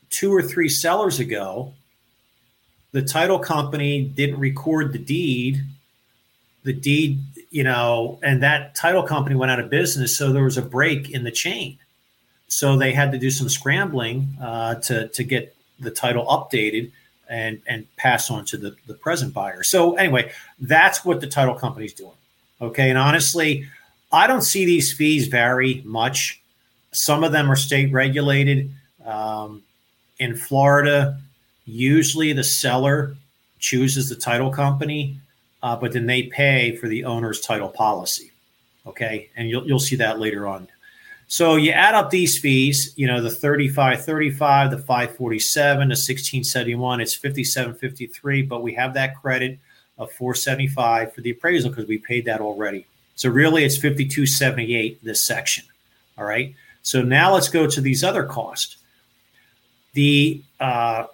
two 0.10 0.32
or 0.34 0.44
three 0.44 0.70
sellers 0.70 1.20
ago, 1.20 1.74
the 2.92 3.02
title 3.02 3.40
company 3.40 4.04
didn't 4.04 4.40
record 4.40 4.94
the 4.94 5.00
deed. 5.00 5.64
The 6.64 6.74
deed, 6.74 7.20
you 7.54 7.64
know, 7.64 8.20
and 8.22 8.44
that 8.44 8.76
title 8.76 9.04
company 9.04 9.36
went 9.36 9.52
out 9.52 9.60
of 9.60 9.70
business. 9.70 10.18
So 10.18 10.34
there 10.34 10.44
was 10.44 10.58
a 10.58 10.62
break 10.62 11.12
in 11.12 11.24
the 11.24 11.32
chain. 11.32 11.78
So 12.48 12.78
they 12.78 12.92
had 12.92 13.12
to 13.14 13.18
do 13.18 13.30
some 13.30 13.48
scrambling 13.48 14.36
uh, 14.42 14.76
to, 14.76 15.08
to 15.08 15.24
get 15.24 15.56
the 15.80 15.92
title 15.92 16.26
updated 16.26 16.92
and, 17.30 17.62
and 17.66 17.88
pass 17.96 18.30
on 18.30 18.46
to 18.46 18.58
the, 18.58 18.76
the 18.88 18.96
present 18.96 19.34
buyer. 19.34 19.64
So, 19.64 19.96
anyway, 19.96 20.32
that's 20.60 21.06
what 21.06 21.22
the 21.22 21.28
title 21.28 21.56
company's 21.56 21.94
doing. 21.94 22.18
Okay. 22.62 22.90
And 22.90 22.98
honestly, 22.98 23.68
I 24.12 24.28
don't 24.28 24.42
see 24.42 24.66
these 24.66 24.92
fees 24.92 25.28
vary 25.28 25.82
much 25.86 26.44
some 26.94 27.24
of 27.24 27.32
them 27.32 27.52
are 27.52 27.56
state 27.56 27.92
regulated. 27.92 28.72
Um, 29.06 29.64
in 30.20 30.36
Florida, 30.36 31.20
usually 31.66 32.32
the 32.34 32.44
seller 32.44 33.16
chooses 33.60 34.10
the 34.10 34.16
title 34.16 34.52
company, 34.52 35.18
uh, 35.64 35.76
but 35.78 35.94
then 35.94 36.06
they 36.06 36.24
pay 36.24 36.76
for 36.76 36.88
the 36.88 37.06
owner's 37.06 37.42
title 37.42 37.70
policy. 37.70 38.32
Okay, 38.86 39.30
and 39.36 39.50
you'll 39.50 39.66
you'll 39.66 39.80
see 39.80 39.96
that 39.96 40.20
later 40.20 40.46
on. 40.46 40.68
So 41.28 41.56
you 41.56 41.72
add 41.72 41.96
up 41.96 42.12
these 42.12 42.38
fees, 42.38 42.94
you 42.96 43.08
know, 43.08 43.22
the 43.22 43.32
3535, 43.32 44.72
the 44.72 44.78
547, 44.78 45.88
the 45.88 45.94
1671, 45.94 47.02
it's 47.02 47.16
5753, 47.16 48.44
but 48.44 48.62
we 48.62 48.74
have 48.74 48.94
that 48.94 49.20
credit 49.20 49.58
of 49.98 50.12
475 50.12 51.14
for 51.14 51.22
the 51.22 51.32
appraisal 51.32 51.70
because 51.72 51.88
we 51.88 51.98
paid 51.98 52.26
that 52.26 52.42
already. 52.42 52.86
So 53.16 53.30
really 53.30 53.64
it's 53.64 53.78
5278 53.78 55.04
this 55.04 55.26
section. 55.26 55.64
All 56.18 56.26
right. 56.26 56.54
So 56.84 57.02
now 57.02 57.34
let's 57.34 57.50
go 57.50 57.66
to 57.68 57.82
these 57.82 58.04
other 58.04 58.26
costs. 58.26 58.78
The 59.94 60.44
uh, 60.60 61.06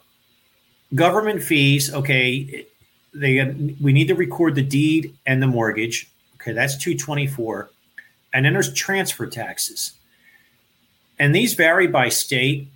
government 0.95 1.43
fees, 1.43 1.93
okay, 1.93 2.65
they 3.13 3.43
we 3.81 3.93
need 3.93 4.07
to 4.07 4.15
record 4.15 4.55
the 4.55 4.61
deed 4.61 5.15
and 5.25 5.41
the 5.41 5.47
mortgage. 5.47 6.09
Okay, 6.35 6.53
that's 6.53 6.77
224. 6.77 7.69
And 8.33 8.45
then 8.45 8.53
there's 8.53 8.73
transfer 8.73 9.25
taxes. 9.27 9.93
And 11.17 11.35
these 11.35 11.53
vary 11.53 11.87
by 11.87 12.09
state. 12.09 12.67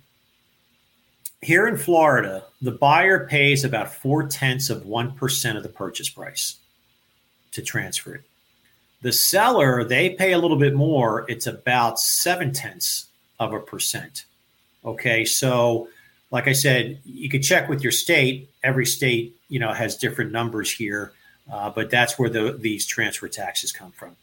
Here 1.40 1.66
in 1.66 1.76
Florida, 1.76 2.44
the 2.62 2.70
buyer 2.70 3.26
pays 3.26 3.64
about 3.64 3.92
four 3.92 4.26
tenths 4.26 4.70
of 4.70 4.84
1% 4.84 5.56
of 5.56 5.62
the 5.62 5.68
purchase 5.68 6.08
price 6.08 6.56
to 7.52 7.62
transfer 7.62 8.14
it. 8.14 8.22
The 9.02 9.12
seller, 9.12 9.84
they 9.84 10.10
pay 10.10 10.32
a 10.32 10.38
little 10.38 10.56
bit 10.56 10.74
more. 10.74 11.26
It's 11.28 11.46
about 11.46 12.00
seven 12.00 12.52
tenths 12.52 13.06
of 13.38 13.52
a 13.52 13.60
percent. 13.60 14.24
Okay. 14.84 15.26
So, 15.26 15.88
like 16.34 16.48
I 16.48 16.52
said, 16.52 16.98
you 17.04 17.28
could 17.30 17.44
check 17.44 17.68
with 17.68 17.80
your 17.80 17.92
state. 17.92 18.50
Every 18.64 18.86
state, 18.86 19.36
you 19.48 19.60
know, 19.60 19.72
has 19.72 19.96
different 19.96 20.32
numbers 20.32 20.68
here, 20.68 21.12
uh, 21.50 21.70
but 21.70 21.90
that's 21.90 22.18
where 22.18 22.28
the, 22.28 22.58
these 22.58 22.86
transfer 22.86 23.28
taxes 23.28 23.70
come 23.70 23.92
from. 23.92 24.16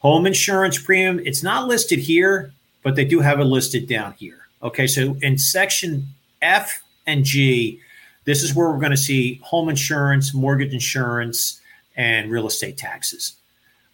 Home 0.00 0.26
insurance 0.26 0.76
premium, 0.76 1.20
it's 1.20 1.44
not 1.44 1.68
listed 1.68 2.00
here, 2.00 2.52
but 2.82 2.96
they 2.96 3.04
do 3.04 3.20
have 3.20 3.38
it 3.38 3.44
listed 3.44 3.86
down 3.86 4.14
here. 4.14 4.48
Okay. 4.60 4.88
So, 4.88 5.16
in 5.22 5.38
section 5.38 6.08
F 6.42 6.82
and 7.06 7.24
G, 7.24 7.80
this 8.24 8.42
is 8.42 8.52
where 8.52 8.68
we're 8.68 8.80
going 8.80 8.90
to 8.90 8.96
see 8.96 9.40
home 9.44 9.68
insurance, 9.68 10.34
mortgage 10.34 10.72
insurance, 10.72 11.60
and 11.94 12.28
real 12.28 12.48
estate 12.48 12.76
taxes. 12.76 13.36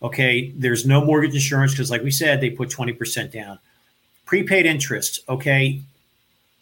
Okay, 0.02 0.52
there's 0.56 0.86
no 0.86 1.04
mortgage 1.04 1.34
insurance 1.34 1.72
because, 1.72 1.90
like 1.90 2.02
we 2.02 2.10
said, 2.10 2.40
they 2.40 2.48
put 2.48 2.70
20% 2.70 3.30
down. 3.30 3.58
Prepaid 4.24 4.64
interest. 4.64 5.20
Okay, 5.28 5.82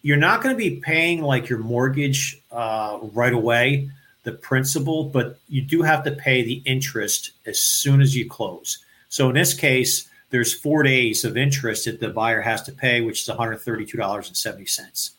you're 0.02 0.16
not 0.16 0.42
going 0.42 0.54
to 0.54 0.59
be 0.59 0.76
paying 0.76 1.23
like 1.23 1.49
your 1.49 1.59
mortgage 1.59 2.40
uh, 2.50 2.99
right 3.12 3.33
away, 3.33 3.90
the 4.25 4.33
principal, 4.33 5.04
but 5.04 5.38
you 5.49 5.62
do 5.62 5.83
have 5.83 6.04
to 6.04 6.11
pay 6.12 6.42
the 6.42 6.62
interest 6.64 7.33
as 7.47 7.59
soon 7.59 8.00
as 8.00 8.16
you 8.16 8.28
close. 8.28 8.78
So 9.09 9.28
in 9.28 9.35
this 9.35 9.54
case, 9.54 10.09
there's 10.30 10.54
four 10.54 10.83
days 10.83 11.25
of 11.25 11.37
interest 11.37 11.87
that 11.87 12.00
the 12.00 12.09
buyer 12.09 12.40
has 12.40 12.62
to 12.62 12.73
pay, 12.73 13.00
which 13.00 13.23
is 13.23 13.28
$132.70. 13.35 15.11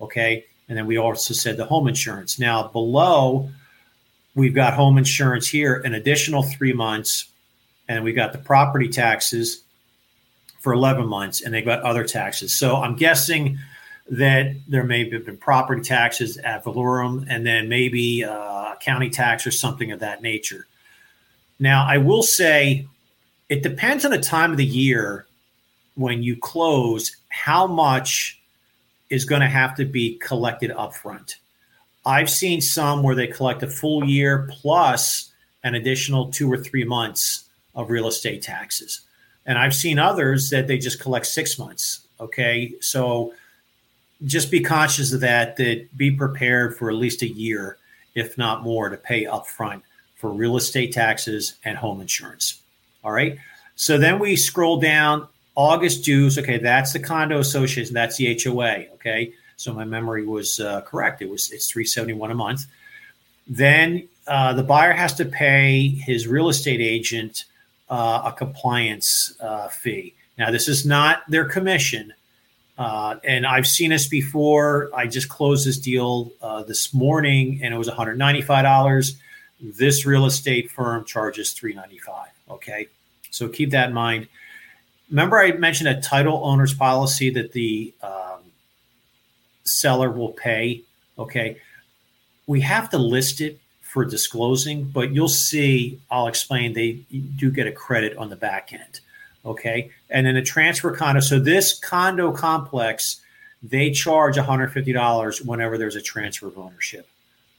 Okay. 0.00 0.44
And 0.68 0.78
then 0.78 0.86
we 0.86 0.96
also 0.96 1.34
said 1.34 1.56
the 1.56 1.66
home 1.66 1.86
insurance. 1.88 2.38
Now, 2.38 2.68
below, 2.68 3.50
we've 4.34 4.54
got 4.54 4.72
home 4.72 4.96
insurance 4.96 5.46
here, 5.46 5.82
an 5.84 5.94
additional 5.94 6.42
three 6.42 6.72
months 6.72 7.28
and 7.88 8.04
we 8.04 8.12
got 8.12 8.32
the 8.32 8.38
property 8.38 8.88
taxes 8.88 9.62
for 10.60 10.72
11 10.72 11.06
months, 11.06 11.42
and 11.42 11.52
they've 11.52 11.64
got 11.64 11.82
other 11.82 12.04
taxes. 12.04 12.56
So 12.56 12.76
I'm 12.76 12.96
guessing 12.96 13.58
that 14.10 14.54
there 14.68 14.84
may 14.84 15.08
have 15.10 15.24
been 15.24 15.36
property 15.36 15.80
taxes 15.80 16.38
ad 16.38 16.62
valorem 16.62 17.26
and 17.28 17.46
then 17.46 17.68
maybe 17.68 18.22
a 18.22 18.76
county 18.80 19.10
tax 19.10 19.46
or 19.46 19.50
something 19.50 19.92
of 19.92 20.00
that 20.00 20.22
nature. 20.22 20.66
Now, 21.58 21.86
I 21.86 21.98
will 21.98 22.22
say 22.22 22.86
it 23.48 23.62
depends 23.62 24.04
on 24.04 24.10
the 24.10 24.18
time 24.18 24.50
of 24.50 24.56
the 24.56 24.64
year 24.64 25.26
when 25.94 26.22
you 26.22 26.36
close 26.36 27.16
how 27.28 27.66
much 27.66 28.40
is 29.10 29.24
going 29.24 29.40
to 29.40 29.48
have 29.48 29.76
to 29.76 29.84
be 29.84 30.16
collected 30.18 30.70
upfront. 30.72 31.36
I've 32.04 32.28
seen 32.28 32.60
some 32.60 33.02
where 33.02 33.14
they 33.14 33.26
collect 33.26 33.62
a 33.62 33.68
full 33.68 34.04
year 34.04 34.48
plus 34.50 35.32
an 35.62 35.74
additional 35.74 36.30
two 36.30 36.52
or 36.52 36.58
three 36.58 36.84
months 36.84 37.44
of 37.74 37.90
real 37.90 38.06
estate 38.06 38.42
taxes. 38.42 39.00
And 39.46 39.58
I've 39.58 39.74
seen 39.74 39.98
others 39.98 40.50
that 40.50 40.66
they 40.66 40.78
just 40.78 41.00
collect 41.00 41.26
six 41.26 41.58
months. 41.58 42.00
Okay. 42.20 42.74
So 42.80 43.32
just 44.24 44.50
be 44.50 44.60
conscious 44.60 45.12
of 45.12 45.20
that, 45.20 45.56
that 45.56 45.96
be 45.96 46.10
prepared 46.10 46.76
for 46.76 46.90
at 46.90 46.96
least 46.96 47.22
a 47.22 47.28
year, 47.28 47.76
if 48.14 48.38
not 48.38 48.62
more, 48.62 48.88
to 48.88 48.96
pay 48.96 49.24
upfront 49.24 49.82
for 50.16 50.30
real 50.30 50.56
estate 50.56 50.92
taxes 50.92 51.54
and 51.64 51.76
home 51.76 52.00
insurance. 52.00 52.60
All 53.02 53.12
right. 53.12 53.36
So 53.76 53.98
then 53.98 54.18
we 54.18 54.36
scroll 54.36 54.80
down 54.80 55.28
August 55.54 56.04
dues. 56.04 56.38
Okay. 56.38 56.58
That's 56.58 56.92
the 56.92 57.00
condo 57.00 57.38
association. 57.38 57.94
That's 57.94 58.16
the 58.16 58.38
HOA. 58.42 58.86
Okay. 58.94 59.32
So 59.56 59.72
my 59.72 59.84
memory 59.84 60.24
was 60.26 60.60
uh, 60.60 60.80
correct. 60.82 61.22
It 61.22 61.28
was, 61.28 61.50
it's 61.52 61.70
371 61.70 62.30
a 62.30 62.34
month. 62.34 62.66
Then 63.46 64.08
uh, 64.26 64.54
the 64.54 64.62
buyer 64.62 64.92
has 64.92 65.14
to 65.14 65.24
pay 65.24 65.88
his 65.88 66.26
real 66.26 66.48
estate 66.48 66.80
agent 66.80 67.44
uh, 67.90 68.22
a 68.24 68.32
compliance 68.32 69.36
uh, 69.40 69.68
fee. 69.68 70.14
Now, 70.38 70.50
this 70.50 70.68
is 70.68 70.86
not 70.86 71.22
their 71.28 71.44
commission. 71.44 72.12
Uh, 72.76 73.16
and 73.22 73.46
I've 73.46 73.66
seen 73.66 73.90
this 73.90 74.08
before. 74.08 74.90
I 74.94 75.06
just 75.06 75.28
closed 75.28 75.66
this 75.66 75.78
deal 75.78 76.32
uh, 76.42 76.64
this 76.64 76.92
morning 76.92 77.60
and 77.62 77.72
it 77.72 77.76
was 77.76 77.88
$195. 77.88 79.14
This 79.60 80.04
real 80.04 80.26
estate 80.26 80.70
firm 80.70 81.04
charges 81.04 81.52
395. 81.52 82.28
Okay. 82.50 82.88
So 83.30 83.48
keep 83.48 83.70
that 83.70 83.88
in 83.88 83.94
mind. 83.94 84.28
Remember, 85.10 85.38
I 85.38 85.52
mentioned 85.52 85.88
a 85.88 86.00
title 86.00 86.40
owner's 86.44 86.74
policy 86.74 87.30
that 87.30 87.52
the 87.52 87.94
um, 88.02 88.40
seller 89.62 90.10
will 90.10 90.32
pay. 90.32 90.82
Okay. 91.18 91.58
We 92.46 92.60
have 92.62 92.90
to 92.90 92.98
list 92.98 93.40
it 93.40 93.60
for 93.80 94.04
disclosing, 94.04 94.84
but 94.84 95.12
you'll 95.12 95.28
see, 95.28 96.00
I'll 96.10 96.26
explain, 96.26 96.72
they 96.72 97.04
do 97.36 97.50
get 97.50 97.68
a 97.68 97.72
credit 97.72 98.16
on 98.16 98.28
the 98.28 98.36
back 98.36 98.72
end. 98.72 99.00
Okay. 99.44 99.90
And 100.10 100.26
then 100.26 100.36
a 100.36 100.42
transfer 100.42 100.90
condo. 100.92 101.20
So 101.20 101.38
this 101.38 101.78
condo 101.78 102.32
complex, 102.32 103.20
they 103.62 103.90
charge 103.90 104.36
$150 104.36 105.46
whenever 105.46 105.78
there's 105.78 105.96
a 105.96 106.02
transfer 106.02 106.46
of 106.46 106.58
ownership. 106.58 107.08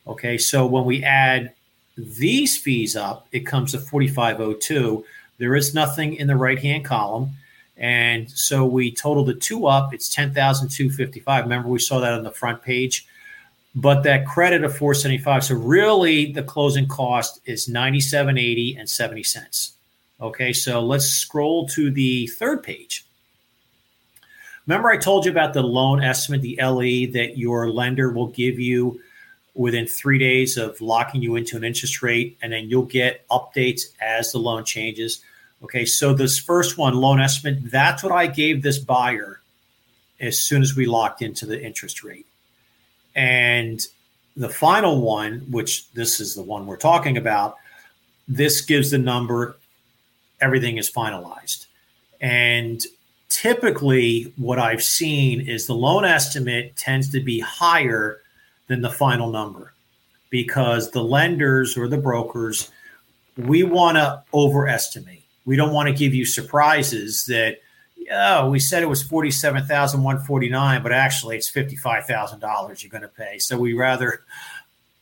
Okay. 0.08 0.38
So 0.38 0.66
when 0.66 0.86
we 0.86 1.04
add 1.04 1.54
these 1.98 2.58
fees 2.58 2.96
up, 2.96 3.28
it 3.32 3.42
comes 3.42 3.72
to 3.72 3.80
4502. 3.80 5.06
There 5.38 5.56
is 5.56 5.74
nothing 5.74 6.16
in 6.16 6.28
the 6.28 6.36
right 6.36 6.60
hand 6.60 6.86
column. 6.86 7.32
And 7.78 8.30
so 8.32 8.66
we 8.66 8.92
total 8.92 9.26
the 9.26 9.34
two 9.34 9.68
up, 9.68 9.94
it's 9.94 10.08
10,255. 10.08 11.44
Remember, 11.44 11.68
we 11.68 11.80
saw 11.80 12.00
that 12.00 12.14
on 12.14 12.24
the 12.24 12.32
front 12.32 12.62
page 12.62 13.06
but 13.76 14.04
that 14.04 14.26
credit 14.26 14.64
of 14.64 14.72
475 14.72 15.44
so 15.44 15.56
really 15.56 16.32
the 16.32 16.44
closing 16.44 16.88
cost 16.88 17.42
is 17.46 17.68
97.80 17.68 18.80
and 18.80 18.90
70 18.90 19.24
cents 19.24 19.74
okay 20.20 20.54
so 20.54 20.82
let's 20.82 21.06
scroll 21.06 21.68
to 21.68 21.92
the 21.92 22.28
third 22.28 22.64
page. 22.64 23.06
Remember 24.68 24.90
i 24.90 24.98
told 24.98 25.26
you 25.26 25.32
about 25.32 25.54
the 25.54 25.64
loan 25.64 26.04
estimate 26.04 26.42
the 26.42 26.58
le 26.62 27.08
that 27.14 27.38
your 27.38 27.70
lender 27.70 28.12
will 28.12 28.28
give 28.28 28.60
you 28.60 29.00
within 29.54 29.88
three 29.88 30.18
days 30.18 30.58
of 30.58 30.80
locking 30.82 31.22
you 31.22 31.36
into 31.36 31.56
an 31.56 31.64
interest 31.64 32.02
rate 32.02 32.38
and 32.42 32.52
then 32.52 32.70
you'll 32.70 32.84
get 32.84 33.28
updates 33.30 33.84
as 34.02 34.32
the 34.32 34.40
loan 34.40 34.66
changes. 34.66 35.22
Okay 35.64 35.86
so 35.86 36.14
this 36.14 36.38
first 36.40 36.78
one 36.78 36.96
loan 36.96 37.22
estimate 37.22 37.72
that's 37.72 38.04
what 38.04 38.12
i 38.12 38.28
gave 38.28 38.62
this 38.62 38.78
buyer 38.78 39.40
as 40.20 40.38
soon 40.38 40.62
as 40.62 40.76
we 40.76 40.86
locked 40.86 41.22
into 41.22 41.46
the 41.46 41.62
interest 41.62 42.04
rate. 42.04 42.26
And 43.16 43.86
the 44.36 44.50
final 44.50 45.02
one, 45.02 45.48
which 45.50 45.92
this 45.94 46.20
is 46.20 46.36
the 46.36 46.44
one 46.44 46.66
we're 46.66 46.78
talking 46.78 47.18
about, 47.18 47.58
this 48.28 48.62
gives 48.62 48.92
the 48.92 48.98
number, 48.98 49.58
everything 50.42 50.78
is 50.78 50.92
finalized. 50.92 51.66
And 52.22 52.82
typically, 53.30 54.34
what 54.38 54.60
I've 54.60 54.84
seen 54.84 55.42
is 55.42 55.68
the 55.68 55.76
loan 55.76 56.06
estimate 56.06 56.76
tends 56.76 57.10
to 57.12 57.20
be 57.20 57.40
higher 57.40 58.22
than 58.68 58.82
the 58.82 58.90
final 58.90 59.32
number 59.32 59.74
because 60.30 60.92
the 60.92 61.04
lenders 61.04 61.78
or 61.78 61.88
the 61.88 61.98
brokers, 61.98 62.72
we 63.38 63.64
want 63.64 63.98
to 63.98 64.24
overestimate. 64.34 65.24
We 65.46 65.56
don't 65.56 65.74
want 65.74 65.88
to 65.90 65.94
give 65.94 66.14
you 66.14 66.26
surprises 66.26 67.26
that 67.28 67.60
oh, 68.12 68.50
we 68.50 68.60
said 68.60 68.84
it 68.84 68.90
was 68.90 69.04
forty-seven 69.04 69.66
thousand 69.66 70.04
one 70.04 70.20
forty-nine, 70.20 70.84
but 70.84 70.92
actually 70.92 71.38
it's 71.38 71.50
fifty-five 71.50 72.06
thousand 72.06 72.40
dollars 72.40 72.84
you're 72.84 72.92
going 72.92 73.02
to 73.02 73.08
pay. 73.08 73.40
So 73.40 73.58
we 73.58 73.74
rather 73.74 74.24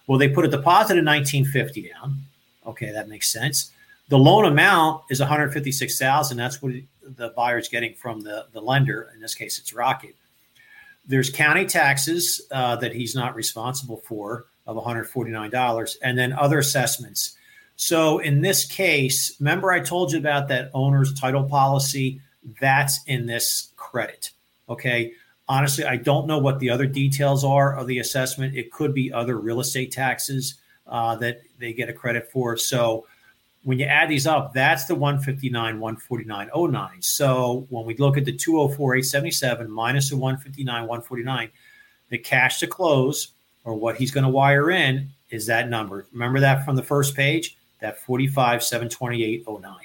Well, 0.06 0.18
they 0.18 0.28
put 0.28 0.44
a 0.44 0.48
deposit 0.48 0.98
of 0.98 1.04
1950 1.04 1.90
down. 1.90 2.22
Okay, 2.66 2.90
that 2.92 3.08
makes 3.08 3.28
sense. 3.28 3.70
The 4.08 4.18
loan 4.18 4.46
amount 4.46 5.02
is 5.10 5.20
156,000. 5.20 6.36
That's 6.36 6.60
what 6.62 6.72
the 7.02 7.30
buyer's 7.30 7.68
getting 7.68 7.94
from 7.94 8.20
the, 8.20 8.46
the 8.52 8.60
lender. 8.60 9.10
In 9.14 9.20
this 9.20 9.34
case, 9.34 9.58
it's 9.58 9.72
Rocket. 9.72 10.14
There's 11.06 11.30
county 11.30 11.66
taxes 11.66 12.42
uh, 12.52 12.76
that 12.76 12.94
he's 12.94 13.14
not 13.14 13.34
responsible 13.34 14.02
for 14.06 14.46
of 14.66 14.76
$149, 14.76 15.96
and 16.02 16.18
then 16.18 16.32
other 16.34 16.58
assessments. 16.58 17.36
So 17.76 18.18
in 18.18 18.42
this 18.42 18.66
case, 18.66 19.34
remember 19.40 19.72
I 19.72 19.80
told 19.80 20.12
you 20.12 20.18
about 20.18 20.48
that 20.48 20.70
owner's 20.74 21.14
title 21.14 21.44
policy? 21.44 22.20
That's 22.60 23.00
in 23.06 23.24
this 23.26 23.72
credit. 23.76 24.30
Okay. 24.68 25.12
Honestly, 25.48 25.85
I 25.85 25.96
don't 25.96 26.26
know 26.26 26.38
what 26.38 26.59
the 26.61 26.68
other 26.68 26.87
details 26.87 27.44
are 27.44 27.74
of 27.74 27.87
the 27.87 28.00
assessment. 28.00 28.54
It 28.54 28.70
could 28.70 28.92
be 28.92 29.12
other 29.12 29.38
real 29.38 29.61
estate 29.61 29.92
taxes 29.92 30.57
uh, 30.87 31.16
that 31.16 31.40
they 31.59 31.72
get 31.72 31.88
a 31.88 31.92
credit 31.92 32.31
for. 32.31 32.57
So 32.57 33.07
when 33.64 33.78
you 33.78 33.87
add 33.87 34.09
these 34.09 34.26
up, 34.26 34.52
that's 34.52 34.85
the 34.85 34.94
159, 34.94 35.78
149.09. 35.78 37.04
So 37.04 37.66
when 37.70 37.85
we 37.85 37.96
look 37.96 38.16
at 38.16 38.24
the 38.24 38.33
204, 38.33 38.96
877 38.96 39.70
minus 39.70 40.11
the 40.11 40.16
159, 40.16 40.83
149, 40.83 41.50
the 42.11 42.18
cash 42.18 42.61
to 42.61 42.66
close 42.66 43.28
or 43.64 43.74
what 43.74 43.96
he's 43.96 44.11
going 44.11 44.24
to 44.24 44.31
wire 44.31 44.70
in 44.70 45.11
is 45.31 45.46
that 45.46 45.68
number. 45.68 46.07
Remember 46.12 46.40
that 46.40 46.64
from 46.64 46.76
the 46.76 46.83
first 46.83 47.14
page, 47.14 47.57
that 47.81 47.98
45, 48.00 48.61
728.09. 48.61 49.76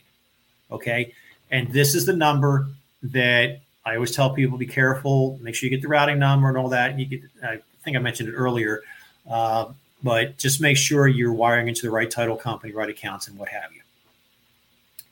Okay. 0.71 1.13
And 1.51 1.71
this 1.71 1.95
is 1.95 2.05
the 2.05 2.15
number 2.15 2.67
that 3.03 3.59
I 3.85 3.95
always 3.95 4.11
tell 4.11 4.33
people 4.33 4.57
be 4.57 4.65
careful, 4.65 5.37
make 5.41 5.55
sure 5.55 5.67
you 5.67 5.75
get 5.75 5.81
the 5.81 5.87
routing 5.87 6.19
number 6.19 6.47
and 6.47 6.57
all 6.57 6.69
that. 6.69 6.97
You 6.97 7.05
get, 7.05 7.21
I 7.43 7.59
think 7.83 7.97
I 7.97 7.99
mentioned 7.99 8.29
it 8.29 8.33
earlier. 8.33 8.81
Uh, 9.29 9.73
but 10.03 10.37
just 10.37 10.61
make 10.61 10.77
sure 10.77 11.07
you're 11.07 11.33
wiring 11.33 11.67
into 11.67 11.81
the 11.83 11.91
right 11.91 12.09
title 12.09 12.35
company, 12.35 12.73
right 12.73 12.89
accounts, 12.89 13.27
and 13.27 13.37
what 13.37 13.49
have 13.49 13.71
you. 13.73 13.81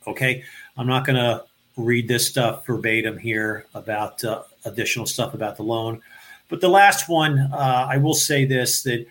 Okay. 0.07 0.43
I'm 0.77 0.87
not 0.87 1.05
going 1.05 1.15
to 1.15 1.45
read 1.77 2.07
this 2.07 2.27
stuff 2.27 2.65
verbatim 2.65 3.17
here 3.17 3.65
about 3.73 4.23
uh, 4.23 4.43
additional 4.65 5.05
stuff 5.05 5.33
about 5.33 5.57
the 5.57 5.63
loan. 5.63 6.01
But 6.49 6.59
the 6.59 6.69
last 6.69 7.07
one, 7.07 7.39
uh, 7.39 7.87
I 7.89 7.97
will 7.97 8.13
say 8.13 8.45
this 8.45 8.83
that, 8.83 9.05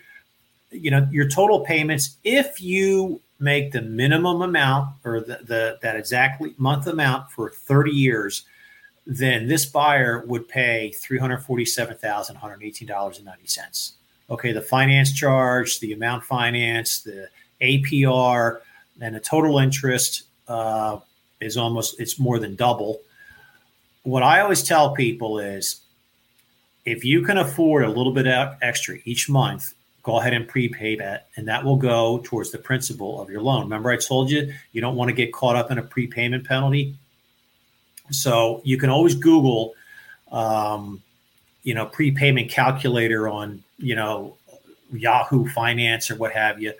you 0.69 0.91
know, 0.91 1.07
your 1.11 1.27
total 1.27 1.61
payments, 1.61 2.17
if 2.23 2.61
you 2.61 3.19
make 3.39 3.71
the 3.71 3.81
minimum 3.81 4.43
amount 4.43 4.89
or 5.03 5.19
the, 5.19 5.39
the 5.43 5.79
that 5.81 5.95
exactly 5.95 6.53
month 6.57 6.85
amount 6.85 7.31
for 7.31 7.49
30 7.49 7.91
years, 7.91 8.43
then 9.05 9.47
this 9.47 9.65
buyer 9.65 10.23
would 10.27 10.47
pay 10.47 10.93
$347,118.90. 10.95 13.91
Okay, 14.29 14.51
the 14.51 14.61
finance 14.61 15.11
charge, 15.11 15.79
the 15.79 15.93
amount 15.93 16.23
financed, 16.23 17.05
the 17.05 17.27
APR, 17.61 18.59
and 19.01 19.15
the 19.15 19.19
total 19.19 19.57
interest 19.59 20.23
uh, 20.47 20.97
is 21.39 21.57
almost 21.57 21.99
it's 21.99 22.19
more 22.19 22.39
than 22.39 22.55
double. 22.55 23.01
What 24.03 24.23
I 24.23 24.39
always 24.41 24.63
tell 24.63 24.93
people 24.93 25.39
is 25.39 25.81
if 26.85 27.03
you 27.03 27.23
can 27.23 27.37
afford 27.37 27.83
a 27.83 27.89
little 27.89 28.13
bit 28.13 28.27
extra 28.61 28.97
each 29.05 29.29
month, 29.29 29.73
go 30.03 30.19
ahead 30.19 30.33
and 30.33 30.47
prepay 30.47 30.95
that, 30.95 31.27
and 31.35 31.47
that 31.47 31.63
will 31.63 31.75
go 31.75 32.21
towards 32.23 32.51
the 32.51 32.57
principal 32.57 33.21
of 33.21 33.29
your 33.29 33.41
loan. 33.41 33.63
Remember, 33.63 33.91
I 33.91 33.97
told 33.97 34.31
you 34.31 34.53
you 34.71 34.81
don't 34.81 34.95
want 34.95 35.09
to 35.09 35.13
get 35.13 35.33
caught 35.33 35.55
up 35.55 35.71
in 35.71 35.77
a 35.77 35.83
prepayment 35.83 36.47
penalty. 36.47 36.95
So 38.11 38.61
you 38.63 38.77
can 38.77 38.89
always 38.89 39.15
Google, 39.15 39.73
um, 40.31 41.01
you 41.63 41.73
know, 41.73 41.85
prepayment 41.85 42.49
calculator 42.49 43.27
on 43.27 43.63
you 43.77 43.95
know 43.95 44.37
Yahoo 44.91 45.47
Finance 45.47 46.11
or 46.11 46.15
what 46.15 46.31
have 46.33 46.61
you, 46.61 46.73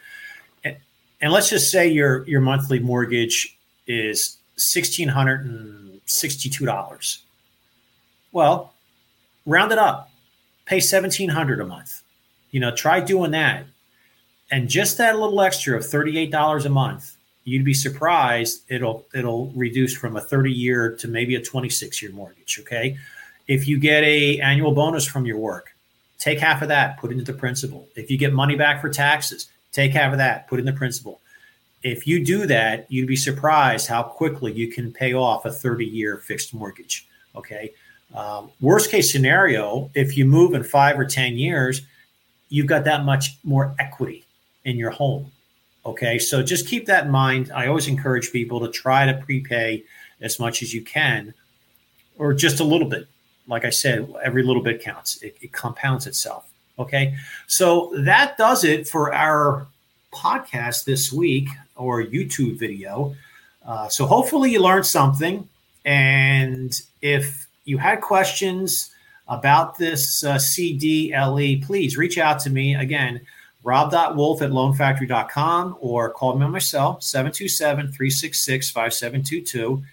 and, 0.63 0.77
and 1.21 1.31
let's 1.31 1.49
just 1.49 1.71
say 1.71 1.87
your 1.87 2.27
your 2.27 2.41
monthly 2.41 2.79
mortgage 2.79 3.57
is 3.87 4.37
sixteen 4.57 5.07
hundred 5.07 5.45
and 5.45 6.01
sixty 6.05 6.49
two 6.49 6.65
dollars. 6.65 7.23
Well, 8.31 8.73
round 9.45 9.71
it 9.71 9.77
up, 9.77 10.09
pay 10.65 10.79
seventeen 10.79 11.29
hundred 11.29 11.59
a 11.59 11.65
month. 11.65 12.01
You 12.51 12.59
know, 12.59 12.75
try 12.75 12.99
doing 12.99 13.31
that, 13.31 13.65
and 14.51 14.67
just 14.67 14.97
that 14.97 15.17
little 15.17 15.41
extra 15.41 15.77
of 15.77 15.85
thirty 15.85 16.17
eight 16.17 16.31
dollars 16.31 16.65
a 16.65 16.69
month, 16.69 17.15
you'd 17.43 17.65
be 17.65 17.73
surprised 17.73 18.63
it'll 18.69 19.05
it'll 19.13 19.47
reduce 19.55 19.95
from 19.95 20.17
a 20.17 20.21
thirty 20.21 20.51
year 20.51 20.95
to 20.97 21.07
maybe 21.07 21.35
a 21.35 21.41
twenty 21.41 21.69
six 21.69 22.01
year 22.01 22.11
mortgage. 22.11 22.59
Okay, 22.61 22.97
if 23.47 23.67
you 23.67 23.77
get 23.79 24.03
a 24.03 24.39
annual 24.39 24.71
bonus 24.71 25.05
from 25.05 25.25
your 25.25 25.37
work, 25.37 25.73
take 26.17 26.39
half 26.39 26.61
of 26.61 26.67
that, 26.69 26.97
put 26.97 27.11
it 27.11 27.17
into 27.17 27.31
the 27.31 27.37
principal. 27.37 27.87
If 27.95 28.09
you 28.11 28.17
get 28.17 28.33
money 28.33 28.55
back 28.55 28.81
for 28.81 28.89
taxes, 28.89 29.49
take 29.71 29.91
half 29.91 30.11
of 30.11 30.17
that, 30.19 30.47
put 30.47 30.59
in 30.59 30.65
the 30.65 30.73
principal. 30.73 31.19
If 31.83 32.05
you 32.05 32.23
do 32.23 32.45
that, 32.45 32.85
you'd 32.91 33.07
be 33.07 33.15
surprised 33.15 33.87
how 33.87 34.03
quickly 34.03 34.51
you 34.51 34.67
can 34.67 34.93
pay 34.93 35.13
off 35.13 35.45
a 35.45 35.51
30 35.51 35.85
year 35.85 36.17
fixed 36.17 36.53
mortgage. 36.53 37.07
Okay. 37.35 37.71
Um, 38.13 38.51
worst 38.59 38.91
case 38.91 39.11
scenario, 39.11 39.89
if 39.95 40.17
you 40.17 40.25
move 40.25 40.53
in 40.53 40.63
five 40.63 40.99
or 40.99 41.05
10 41.05 41.37
years, 41.37 41.81
you've 42.49 42.67
got 42.67 42.83
that 42.83 43.05
much 43.05 43.37
more 43.43 43.73
equity 43.79 44.25
in 44.65 44.77
your 44.77 44.91
home. 44.91 45.31
Okay. 45.85 46.19
So 46.19 46.43
just 46.43 46.67
keep 46.67 46.85
that 46.85 47.05
in 47.05 47.11
mind. 47.11 47.51
I 47.53 47.67
always 47.67 47.87
encourage 47.87 48.31
people 48.31 48.59
to 48.59 48.69
try 48.69 49.05
to 49.05 49.13
prepay 49.13 49.83
as 50.21 50.39
much 50.39 50.61
as 50.61 50.73
you 50.73 50.83
can 50.83 51.33
or 52.17 52.33
just 52.33 52.59
a 52.59 52.63
little 52.63 52.87
bit. 52.87 53.07
Like 53.47 53.65
I 53.65 53.71
said, 53.71 54.13
every 54.23 54.43
little 54.43 54.61
bit 54.61 54.81
counts, 54.81 55.21
it, 55.23 55.35
it 55.41 55.51
compounds 55.51 56.05
itself. 56.05 56.47
Okay. 56.77 57.15
So 57.47 57.91
that 57.97 58.37
does 58.37 58.63
it 58.63 58.87
for 58.87 59.13
our 59.13 59.67
podcast 60.13 60.85
this 60.85 61.11
week 61.11 61.49
or 61.75 62.03
YouTube 62.03 62.59
video. 62.59 63.15
Uh, 63.65 63.87
so 63.89 64.05
hopefully 64.05 64.51
you 64.51 64.61
learned 64.61 64.85
something. 64.85 65.47
And 65.85 66.79
if 67.01 67.47
you 67.65 67.77
had 67.77 68.01
questions 68.01 68.93
about 69.27 69.77
this 69.77 70.23
uh, 70.23 70.35
CDLE, 70.35 71.63
please 71.65 71.97
reach 71.97 72.17
out 72.17 72.39
to 72.39 72.49
me. 72.49 72.75
Again, 72.75 73.21
rob.wolf 73.63 74.41
at 74.41 74.51
loanfactory.com 74.51 75.77
or 75.79 76.09
call 76.09 76.35
me 76.35 76.45
on 76.45 76.51
my 76.51 76.59
cell, 76.59 76.99
727 77.01 77.87
366 77.87 78.71
5722. 78.71 79.83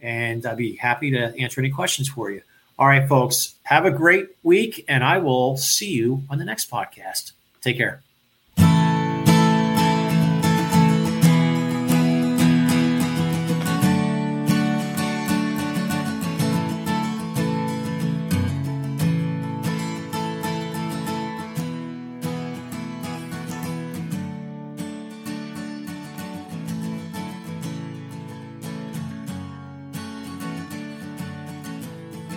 And 0.00 0.44
I'd 0.44 0.56
be 0.56 0.76
happy 0.76 1.10
to 1.12 1.34
answer 1.38 1.60
any 1.60 1.70
questions 1.70 2.08
for 2.08 2.30
you. 2.30 2.42
All 2.78 2.86
right, 2.86 3.08
folks, 3.08 3.54
have 3.62 3.86
a 3.86 3.90
great 3.90 4.26
week, 4.42 4.84
and 4.88 5.04
I 5.04 5.18
will 5.18 5.56
see 5.56 5.92
you 5.92 6.22
on 6.28 6.38
the 6.38 6.44
next 6.44 6.70
podcast. 6.70 7.32
Take 7.60 7.76
care. 7.76 8.03